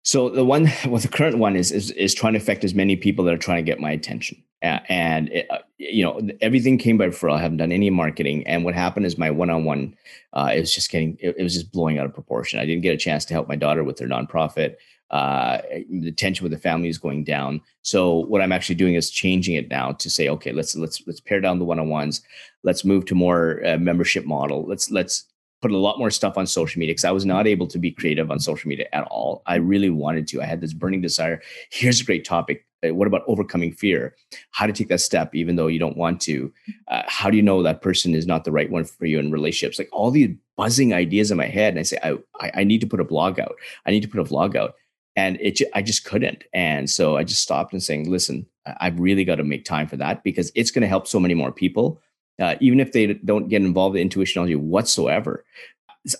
So 0.03 0.31
the 0.31 0.44
one, 0.44 0.68
well, 0.87 1.01
the 1.01 1.09
current 1.09 1.38
one 1.38 1.57
is, 1.57 1.70
is 1.73 1.90
is 1.92 2.14
trying 2.14 2.33
to 2.33 2.38
affect 2.38 2.64
as 2.64 2.75
many 2.75 2.96
people 2.96 3.25
that 3.27 3.35
are 3.35 3.38
trying 3.38 3.64
to 3.64 3.70
get 3.70 3.81
my 3.81 3.90
attention. 3.90 4.42
and 4.62 5.29
it, 5.31 5.46
uh, 5.51 5.59
you 5.79 6.05
know 6.05 6.20
everything 6.40 6.79
came 6.79 6.96
by 6.96 7.09
referral. 7.09 7.37
I 7.37 7.42
haven't 7.42 7.59
done 7.59 7.73
any 7.73 7.90
marketing, 7.90 8.46
and 8.46 8.64
what 8.64 8.75
happened 8.75 9.07
is 9.07 9.18
my 9.18 9.31
one-on-one 9.31 9.94
uh, 10.33 10.53
it 10.55 10.61
was 10.61 10.75
just 10.75 10.90
getting 10.90 11.18
it, 11.20 11.35
it, 11.38 11.42
was 11.42 11.55
just 11.55 11.73
blowing 11.73 11.99
out 11.99 12.07
of 12.07 12.14
proportion. 12.14 12.61
I 12.61 12.66
didn't 12.66 12.83
get 12.83 12.94
a 12.94 12.99
chance 12.99 13.25
to 13.27 13.35
help 13.35 13.49
my 13.49 13.57
daughter 13.57 13.85
with 13.85 13.99
her 13.99 14.07
nonprofit. 14.07 14.77
Uh, 15.11 15.61
the 15.90 16.12
tension 16.12 16.44
with 16.44 16.53
the 16.53 16.59
family 16.59 16.88
is 16.88 16.99
going 16.99 17.25
down. 17.25 17.61
So 17.83 18.18
what 18.27 18.40
I'm 18.40 18.53
actually 18.53 18.77
doing 18.77 18.94
is 18.94 19.11
changing 19.11 19.57
it 19.57 19.68
now 19.68 19.92
to 19.92 20.09
say, 20.09 20.29
okay, 20.29 20.53
let's 20.53 20.77
let's 20.77 21.03
let's 21.07 21.20
pare 21.20 21.40
down 21.40 21.59
the 21.59 21.64
one-on-ones. 21.64 22.23
Let's 22.62 22.85
move 22.85 23.07
to 23.07 23.14
more 23.14 23.61
uh, 23.66 23.79
membership 23.79 24.25
model. 24.25 24.64
Let's 24.66 24.90
let's 24.90 25.25
put 25.62 25.73
a 25.73 25.77
lot 25.77 25.99
more 25.99 26.11
stuff 26.11 26.38
on 26.38 26.46
social 26.46 26.79
media 26.79 26.94
because 26.94 27.05
I 27.05 27.11
was 27.11 27.27
not 27.27 27.46
able 27.46 27.66
to 27.66 27.79
be 27.79 27.90
creative 27.90 28.31
on 28.31 28.38
social 28.40 28.68
media 28.68 28.87
at 28.92 29.05
all. 29.05 29.42
I 29.46 29.57
really 29.57 29.90
wanted 29.90 30.27
to. 30.29 30.40
I 30.40 30.46
had 30.46 30.61
this 30.61 30.73
burning 30.73 31.03
desire. 31.03 31.42
Here's 31.70 32.01
a 32.01 32.05
great 32.05 32.25
topic. 32.25 32.64
Uh, 32.83 32.94
what 32.94 33.07
about 33.07 33.25
overcoming 33.27 33.73
fear? 33.73 34.14
How 34.53 34.66
to 34.66 34.73
take 34.73 34.88
that 34.88 35.01
step 35.01 35.35
even 35.35 35.57
though 35.57 35.66
you 35.66 35.79
don't 35.79 35.99
want 35.99 36.20
to? 36.23 36.53
Uh, 36.88 37.03
how 37.07 37.31
do 37.31 37.37
you 37.37 37.42
know 37.42 37.62
that 37.62 37.83
person 37.83 38.14
is 38.14 38.27
not 38.27 38.44
the 38.44 38.53
right 38.53 38.70
one 38.70 38.85
for 38.85 39.05
you 39.07 39.18
in 39.18 39.31
relationships? 39.31 39.79
Like 39.79 39.90
all 39.92 40.11
these 40.11 40.35
buzzing 40.57 40.94
ideas 40.94 41.31
in 41.31 41.37
my 41.37 41.46
head, 41.46 41.75
and 41.75 41.81
I 41.81 41.83
say, 41.83 41.99
I, 42.03 42.16
I, 42.40 42.51
I 42.61 42.64
need 42.64 42.81
to 42.81 42.87
put 42.87 43.01
a 43.01 43.05
blog 43.05 43.38
out. 43.38 43.57
I 43.87 43.90
need 43.90 44.03
to 44.03 44.09
put 44.09 44.20
a 44.20 44.25
vlog 44.25 44.57
out, 44.57 44.77
and 45.20 45.38
it 45.40 45.61
I 45.74 45.83
just 45.83 46.04
couldn't. 46.04 46.44
And 46.52 46.88
so 46.88 47.16
I 47.16 47.24
just 47.24 47.42
stopped 47.42 47.72
and 47.72 47.83
saying, 47.83 48.11
listen, 48.11 48.46
I've 48.85 48.98
really 48.98 49.24
got 49.24 49.37
to 49.37 49.44
make 49.44 49.64
time 49.64 49.87
for 49.87 49.96
that 49.96 50.22
because 50.22 50.52
it's 50.54 50.70
going 50.70 50.83
to 50.83 50.88
help 50.94 51.06
so 51.06 51.20
many 51.20 51.35
more 51.35 51.52
people 51.52 52.00
uh, 52.40 52.56
even 52.61 52.80
if 52.80 52.92
they 52.92 53.14
don't 53.14 53.48
get 53.48 53.62
involved 53.62 53.96
in 53.96 54.09
intuitionology 54.09 54.56
whatsoever, 54.56 55.44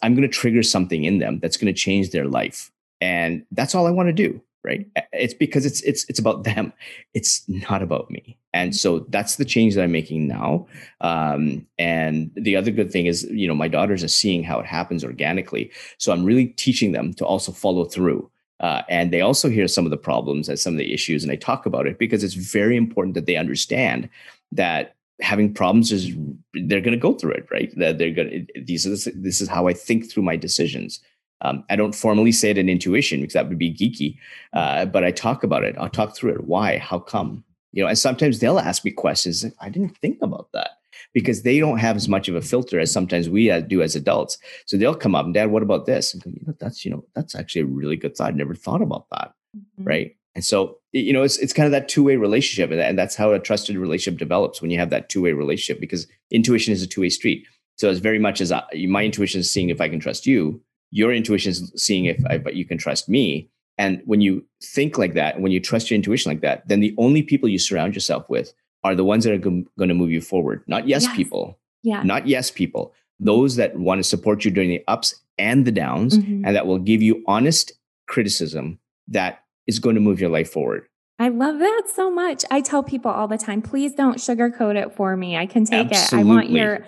I'm 0.03 0.15
going 0.15 0.29
to 0.29 0.35
trigger 0.35 0.63
something 0.63 1.05
in 1.05 1.19
them 1.19 1.39
that's 1.41 1.57
going 1.57 1.73
to 1.73 1.79
change 1.79 2.11
their 2.11 2.27
life, 2.27 2.71
and 3.01 3.45
that's 3.51 3.75
all 3.75 3.87
I 3.87 3.91
want 3.91 4.09
to 4.09 4.13
do. 4.13 4.41
Right? 4.63 4.87
It's 5.15 5.33
because 5.33 5.65
it's 5.65 5.81
it's 5.83 6.05
it's 6.11 6.19
about 6.19 6.45
them. 6.45 6.75
It's 7.15 7.49
not 7.49 7.83
about 7.83 8.11
me, 8.11 8.37
and 8.53 8.77
so 8.77 9.07
that's 9.09 9.37
the 9.37 9.47
change 9.47 9.75
that 9.75 9.85
I'm 9.85 9.93
making 9.93 10.29
now. 10.29 10.67
Um, 11.01 11.67
and 11.79 12.31
the 12.35 12.57
other 12.57 12.71
good 12.71 12.93
thing 12.93 13.07
is, 13.07 13.25
you 13.31 13.49
know, 13.49 13.55
my 13.55 13.69
daughters 13.69 14.05
are 14.05 14.09
seeing 14.09 14.43
how 14.43 14.61
it 14.61 14.67
happens 14.67 15.03
organically, 15.03 15.71
so 15.97 16.13
I'm 16.13 16.25
really 16.25 16.49
teaching 16.49 16.93
them 16.93 17.15
to 17.15 17.25
also 17.25 17.53
follow 17.53 17.87
through. 17.87 18.31
Uh, 18.61 18.83
and 18.89 19.11
they 19.11 19.23
also 19.23 19.49
hear 19.49 19.67
some 19.67 19.87
of 19.87 19.91
the 19.91 19.97
problems 19.97 20.49
and 20.49 20.59
some 20.59 20.75
of 20.75 20.79
the 20.79 20.93
issues, 20.93 21.23
and 21.23 21.33
I 21.33 21.37
talk 21.37 21.67
about 21.67 21.87
it 21.87 21.99
because 21.99 22.23
it's 22.23 22.35
very 22.35 22.77
important 22.77 23.15
that 23.15 23.27
they 23.27 23.37
understand 23.37 24.09
that 24.53 24.95
having 25.21 25.53
problems 25.53 25.93
is 25.93 26.15
they're 26.55 26.81
going 26.81 26.93
to 26.93 26.97
go 26.97 27.15
through 27.15 27.33
it 27.33 27.47
right? 27.51 27.73
That 27.77 27.99
they're 27.99 28.11
going 28.11 28.47
to 28.55 28.63
these 28.63 28.87
is 28.87 29.09
this 29.15 29.41
is 29.41 29.49
how 29.49 29.67
i 29.69 29.73
think 29.73 30.11
through 30.11 30.23
my 30.23 30.37
decisions. 30.37 31.01
Um, 31.43 31.65
i 31.71 31.77
don't 31.77 31.95
formally 31.95 32.33
say 32.33 32.51
it 32.51 32.59
in 32.59 32.69
intuition 32.69 33.21
because 33.21 33.33
that 33.33 33.49
would 33.49 33.59
be 33.59 33.73
geeky 33.73 34.19
uh, 34.53 34.85
but 34.85 35.05
i 35.05 35.11
talk 35.11 35.43
about 35.43 35.65
it. 35.65 35.77
I'll 35.79 35.89
talk 35.89 36.15
through 36.15 36.35
it. 36.35 36.45
Why? 36.45 36.79
How 36.79 36.99
come? 36.99 37.45
You 37.73 37.83
know 37.83 37.89
and 37.89 37.99
sometimes 37.99 38.39
they'll 38.39 38.59
ask 38.59 38.85
me 38.85 38.91
questions 38.91 39.45
i 39.61 39.69
didn't 39.69 39.97
think 39.99 40.19
about 40.23 40.49
that 40.53 40.80
because 41.15 41.43
they 41.43 41.59
don't 41.59 41.79
have 41.79 41.97
as 41.97 42.09
much 42.09 42.29
of 42.29 42.35
a 42.35 42.43
filter 42.43 42.79
as 42.79 42.93
sometimes 42.93 43.29
we 43.29 43.51
uh, 43.51 43.61
do 43.61 43.83
as 43.83 43.97
adults 43.97 44.39
so 44.67 44.77
they'll 44.77 44.95
come 44.95 45.15
up 45.15 45.25
and 45.25 45.35
dad 45.35 45.51
what 45.51 45.63
about 45.63 45.87
this 45.87 46.15
and 46.15 46.23
go, 46.23 46.31
you 46.31 46.41
know 46.47 46.55
that's 46.61 46.85
you 46.85 46.91
know 46.91 47.05
that's 47.15 47.35
actually 47.35 47.63
a 47.63 47.67
really 47.67 47.97
good 47.97 48.17
thought 48.17 48.33
i 48.33 48.37
never 48.37 48.55
thought 48.55 48.83
about 48.83 49.07
that 49.11 49.33
mm-hmm. 49.57 49.85
right 49.85 50.17
and 50.35 50.45
so, 50.45 50.79
you 50.93 51.13
know, 51.13 51.23
it's 51.23 51.39
it's 51.39 51.53
kind 51.53 51.67
of 51.67 51.73
that 51.73 51.89
two 51.89 52.05
way 52.05 52.17
relationship, 52.17 52.71
and 52.71 52.99
that's 52.99 53.17
how 53.17 53.33
a 53.33 53.41
trusted 53.41 53.77
relationship 53.77 54.19
develops 54.19 54.63
when 54.63 54.71
you 54.71 54.79
have 54.79 54.91
that 54.91 55.09
two 55.09 55.23
way 55.23 55.33
relationship. 55.33 55.81
Because 55.81 56.07
intuition 56.31 56.73
is 56.73 56.83
a 56.83 56.87
two 56.87 57.01
way 57.01 57.09
street. 57.09 57.47
So 57.77 57.89
as 57.89 57.99
very 57.99 58.19
much 58.19 58.41
as 58.41 58.53
I, 58.53 58.63
my 58.89 59.05
intuition 59.05 59.41
is 59.41 59.53
seeing 59.53 59.71
if 59.71 59.81
I 59.81 59.89
can 59.89 60.01
trust 60.01 60.27
you, 60.27 60.63
your 60.91 61.13
intuition 61.13 61.51
is 61.51 61.73
seeing 61.77 62.05
if 62.05 62.23
I, 62.29 62.39
but 62.39 62.55
you 62.55 62.65
can 62.65 62.79
trust 62.79 63.09
me. 63.09 63.51
And 63.79 64.03
when 64.05 64.21
you 64.21 64.45
think 64.63 64.99
like 64.99 65.15
that, 65.15 65.41
when 65.41 65.53
you 65.53 65.59
trust 65.59 65.91
your 65.91 65.97
intuition 65.97 66.31
like 66.31 66.43
that, 66.43 66.69
then 66.69 66.81
the 66.81 66.95
only 66.99 67.23
people 67.23 67.49
you 67.49 67.59
surround 67.59 67.95
yourself 67.95 68.29
with 68.29 68.53
are 68.83 68.95
the 68.95 69.05
ones 69.05 69.25
that 69.25 69.33
are 69.33 69.39
g- 69.39 69.67
going 69.79 69.89
to 69.89 69.95
move 69.95 70.11
you 70.11 70.21
forward, 70.21 70.63
not 70.67 70.89
yes, 70.89 71.05
yes, 71.05 71.17
people. 71.17 71.59
Yeah. 71.83 72.03
Not 72.03 72.27
yes 72.27 72.51
people. 72.51 72.93
Those 73.19 73.57
that 73.57 73.77
want 73.77 73.99
to 73.99 74.05
support 74.05 74.45
you 74.45 74.51
during 74.51 74.71
the 74.71 74.83
ups 74.89 75.15
and 75.39 75.67
the 75.67 75.73
downs, 75.73 76.19
mm-hmm. 76.19 76.45
and 76.45 76.57
that 76.57 76.67
will 76.67 76.79
give 76.79 77.03
you 77.03 77.23
honest 77.27 77.73
criticism 78.07 78.79
that 79.09 79.43
is 79.67 79.79
going 79.79 79.95
to 79.95 80.01
move 80.01 80.21
your 80.21 80.31
life 80.31 80.51
forward. 80.51 80.87
I 81.19 81.29
love 81.29 81.59
that 81.59 81.83
so 81.95 82.11
much. 82.11 82.47
I 82.51 82.63
tell 82.63 82.83
people 82.83 83.11
all 83.11 83.29
the 83.29 83.37
time, 83.37 83.61
please 83.61 83.93
don't 83.95 84.17
sugarcoat 84.17 84.77
it 84.77 84.95
for 84.95 85.15
me. 85.17 85.37
I 85.37 85.45
can 85.45 85.67
take 85.67 85.93
Absolutely. 85.93 86.19
it. 86.19 86.23
I 86.23 86.35
want 86.35 86.51
your, 86.51 86.87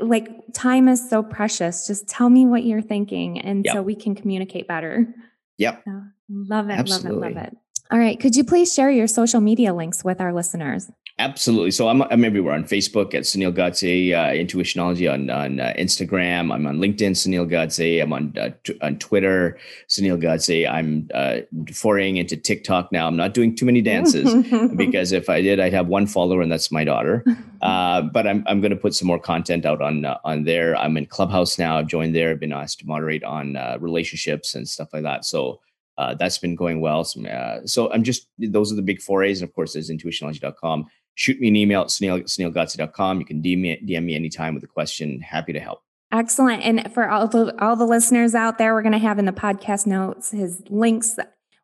like, 0.00 0.28
time 0.52 0.86
is 0.86 1.08
so 1.08 1.22
precious. 1.22 1.86
Just 1.86 2.06
tell 2.06 2.28
me 2.28 2.44
what 2.44 2.64
you're 2.64 2.82
thinking. 2.82 3.40
And 3.40 3.64
yep. 3.64 3.74
so 3.74 3.82
we 3.82 3.94
can 3.94 4.14
communicate 4.14 4.68
better. 4.68 5.06
Yep. 5.56 5.82
So, 5.86 6.02
love 6.28 6.68
it. 6.68 6.74
Absolutely. 6.74 7.20
Love 7.20 7.30
it. 7.30 7.34
Love 7.36 7.44
it. 7.44 7.56
All 7.90 7.98
right. 7.98 8.20
Could 8.20 8.36
you 8.36 8.44
please 8.44 8.72
share 8.72 8.90
your 8.90 9.06
social 9.06 9.40
media 9.40 9.72
links 9.72 10.04
with 10.04 10.20
our 10.20 10.34
listeners? 10.34 10.90
Absolutely. 11.20 11.70
So 11.70 11.86
I'm, 11.88 12.00
I'm 12.04 12.24
everywhere 12.24 12.54
on 12.54 12.64
Facebook 12.64 13.14
at 13.14 13.24
Sunil 13.24 13.52
Godse, 13.52 14.14
uh, 14.14 14.32
Intuitionology 14.32 15.12
on, 15.12 15.28
on 15.28 15.60
uh, 15.60 15.74
Instagram. 15.78 16.50
I'm 16.50 16.66
on 16.66 16.78
LinkedIn, 16.78 17.10
Sunil 17.10 17.46
Godse. 17.46 18.02
I'm 18.02 18.14
on 18.14 18.34
uh, 18.38 18.48
t- 18.64 18.78
on 18.80 18.98
Twitter, 18.98 19.58
Sunil 19.86 20.18
Godse. 20.18 20.66
I'm 20.66 21.10
uh, 21.12 21.40
foraying 21.74 22.16
into 22.16 22.38
TikTok 22.38 22.90
now. 22.90 23.06
I'm 23.06 23.16
not 23.16 23.34
doing 23.34 23.54
too 23.54 23.66
many 23.66 23.82
dances 23.82 24.32
because 24.76 25.12
if 25.12 25.28
I 25.28 25.42
did, 25.42 25.60
I'd 25.60 25.74
have 25.74 25.88
one 25.88 26.06
follower, 26.06 26.40
and 26.40 26.50
that's 26.50 26.72
my 26.72 26.84
daughter. 26.84 27.24
Uh, 27.60 28.00
but 28.00 28.26
I'm 28.26 28.42
I'm 28.46 28.62
going 28.62 28.70
to 28.70 28.76
put 28.76 28.94
some 28.94 29.06
more 29.06 29.18
content 29.18 29.66
out 29.66 29.82
on 29.82 30.06
uh, 30.06 30.16
on 30.24 30.44
there. 30.44 30.74
I'm 30.76 30.96
in 30.96 31.04
Clubhouse 31.04 31.58
now. 31.58 31.76
I've 31.76 31.88
joined 31.88 32.14
there. 32.14 32.30
I've 32.30 32.40
been 32.40 32.54
asked 32.54 32.78
to 32.78 32.86
moderate 32.86 33.22
on 33.22 33.54
uh, 33.54 33.76
relationships 33.78 34.54
and 34.54 34.66
stuff 34.66 34.88
like 34.94 35.02
that. 35.02 35.26
So. 35.26 35.60
Uh, 35.98 36.14
that's 36.14 36.38
been 36.38 36.56
going 36.56 36.80
well. 36.80 37.04
So, 37.04 37.22
uh, 37.26 37.66
so, 37.66 37.92
I'm 37.92 38.02
just, 38.04 38.26
those 38.38 38.72
are 38.72 38.74
the 38.74 38.80
big 38.80 39.02
forays. 39.02 39.42
And 39.42 39.50
of 39.50 39.54
course, 39.54 39.74
there's 39.74 39.90
intuitionology.com 39.90 40.86
shoot 41.14 41.40
me 41.40 41.48
an 41.48 41.56
email 41.56 41.82
at 41.82 41.90
snail, 41.90 42.18
snailgotsi.com. 42.20 43.20
You 43.20 43.26
can 43.26 43.42
DM 43.42 43.58
me, 43.58 43.82
DM 43.86 44.04
me 44.04 44.14
anytime 44.14 44.54
with 44.54 44.64
a 44.64 44.68
question. 44.68 45.20
Happy 45.20 45.52
to 45.52 45.60
help. 45.60 45.82
Excellent. 46.12 46.62
And 46.62 46.92
for 46.92 47.08
all 47.08 47.28
the 47.28 47.54
all 47.62 47.76
the 47.76 47.86
listeners 47.86 48.34
out 48.34 48.58
there, 48.58 48.74
we're 48.74 48.82
going 48.82 48.92
to 48.92 48.98
have 48.98 49.18
in 49.18 49.26
the 49.26 49.32
podcast 49.32 49.86
notes 49.86 50.30
his 50.30 50.62
links. 50.68 51.16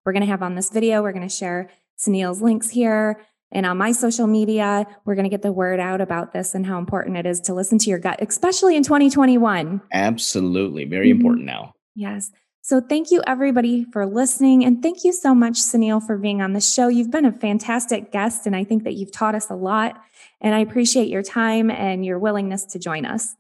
We're 0.05 0.13
going 0.13 0.23
to 0.23 0.29
have 0.29 0.43
on 0.43 0.55
this 0.55 0.71
video. 0.71 1.03
We're 1.03 1.13
going 1.13 1.29
to 1.29 1.35
share 1.35 1.69
Sunil's 1.99 2.41
links 2.41 2.71
here. 2.71 3.21
And 3.53 3.65
on 3.65 3.79
my 3.79 3.93
social 3.93 4.27
media, 4.27 4.87
we're 5.05 5.15
going 5.15 5.25
to 5.25 5.31
get 5.31 5.43
the 5.43 5.53
word 5.53 5.81
out 5.81 6.01
about 6.01 6.33
this 6.33 6.55
and 6.55 6.67
how 6.67 6.79
important 6.79 7.17
it 7.17 7.27
is 7.27 7.41
to 7.43 7.55
listen 7.55 7.79
to 7.79 7.91
your 7.91 7.99
gut, 7.99 8.19
especially 8.21 8.77
in 8.77 8.83
2021. 8.83 9.81
Absolutely. 9.93 10.85
Very 10.85 11.09
mm-hmm. 11.09 11.21
important 11.21 11.47
now. 11.47 11.75
Yes. 11.95 12.31
So 12.67 12.81
thank 12.81 13.13
you 13.13 13.23
everybody 13.29 13.85
for 13.93 14.05
listening. 14.05 14.65
And 14.65 14.83
thank 14.83 15.05
you 15.05 15.13
so 15.13 15.37
much, 15.37 15.55
Sunil, 15.55 16.05
for 16.05 16.19
being 16.19 16.43
on 16.43 16.53
the 16.53 16.61
show. 16.61 16.89
You've 16.89 17.13
been 17.13 17.25
a 17.25 17.31
fantastic 17.31 18.11
guest, 18.11 18.45
and 18.45 18.57
I 18.57 18.65
think 18.65 18.83
that 18.83 18.95
you've 18.95 19.13
taught 19.13 19.37
us 19.37 19.49
a 19.51 19.55
lot. 19.55 20.03
And 20.41 20.53
I 20.53 20.59
appreciate 20.59 21.07
your 21.07 21.23
time 21.23 21.71
and 21.71 22.05
your 22.05 22.19
willingness 22.19 22.65
to 22.65 22.81
join 22.81 23.07
us. 23.07 23.37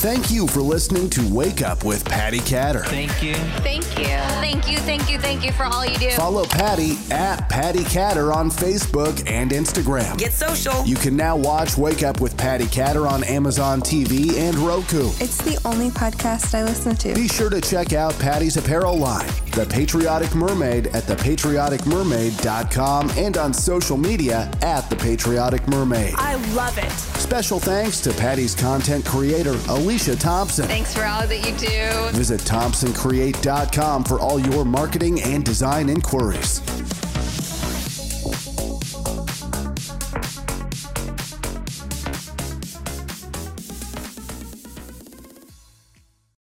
Thank 0.00 0.30
you 0.30 0.46
for 0.46 0.62
listening 0.62 1.10
to 1.10 1.28
Wake 1.28 1.60
Up 1.60 1.84
with 1.84 2.02
Patty 2.06 2.38
Catter. 2.38 2.86
Thank 2.86 3.22
you. 3.22 3.34
Thank 3.60 3.84
you. 3.98 4.06
Thank 4.06 4.66
you. 4.66 4.78
Thank 4.78 5.10
you. 5.10 5.18
Thank 5.18 5.44
you 5.44 5.52
for 5.52 5.64
all 5.64 5.84
you 5.84 5.94
do. 5.98 6.10
Follow 6.12 6.46
Patty 6.46 6.96
at 7.10 7.50
Patty 7.50 7.84
Catter 7.84 8.34
on 8.34 8.50
Facebook 8.50 9.30
and 9.30 9.50
Instagram. 9.50 10.16
Get 10.16 10.32
social. 10.32 10.86
You 10.86 10.96
can 10.96 11.16
now 11.16 11.36
watch 11.36 11.76
Wake 11.76 12.02
Up 12.02 12.22
with 12.22 12.34
Patty 12.38 12.64
Catter 12.64 13.06
on 13.06 13.24
Amazon 13.24 13.82
TV 13.82 14.38
and 14.38 14.56
Roku. 14.56 15.08
It's 15.20 15.36
the 15.36 15.60
only 15.66 15.90
podcast 15.90 16.54
I 16.54 16.64
listen 16.64 16.96
to. 16.96 17.12
Be 17.14 17.28
sure 17.28 17.50
to 17.50 17.60
check 17.60 17.92
out 17.92 18.18
Patty's 18.18 18.56
apparel 18.56 18.96
line, 18.96 19.28
The 19.52 19.66
Patriotic 19.66 20.34
Mermaid, 20.34 20.88
at 20.88 21.04
thepatrioticmermaid.com 21.04 23.10
and 23.16 23.36
on 23.36 23.52
social 23.52 23.96
media 23.96 24.50
at 24.62 24.88
The 24.88 24.96
Patriotic 24.96 25.66
Mermaid. 25.66 26.14
I 26.16 26.34
love 26.54 26.78
it. 26.78 26.90
Special 26.90 27.58
thanks 27.58 28.00
to 28.02 28.12
Patty's 28.12 28.54
content 28.54 29.04
creator, 29.04 29.56
Alicia 29.68 30.14
Thompson. 30.16 30.66
Thanks 30.66 30.94
for 30.94 31.04
all 31.04 31.26
that 31.26 31.38
you 31.38 31.56
do. 31.56 32.16
Visit 32.16 32.40
thompsoncreate.com 32.42 34.04
for 34.04 34.20
all 34.20 34.38
your 34.38 34.64
marketing 34.64 35.20
and 35.22 35.44
design 35.44 35.88
inquiries. 35.88 36.60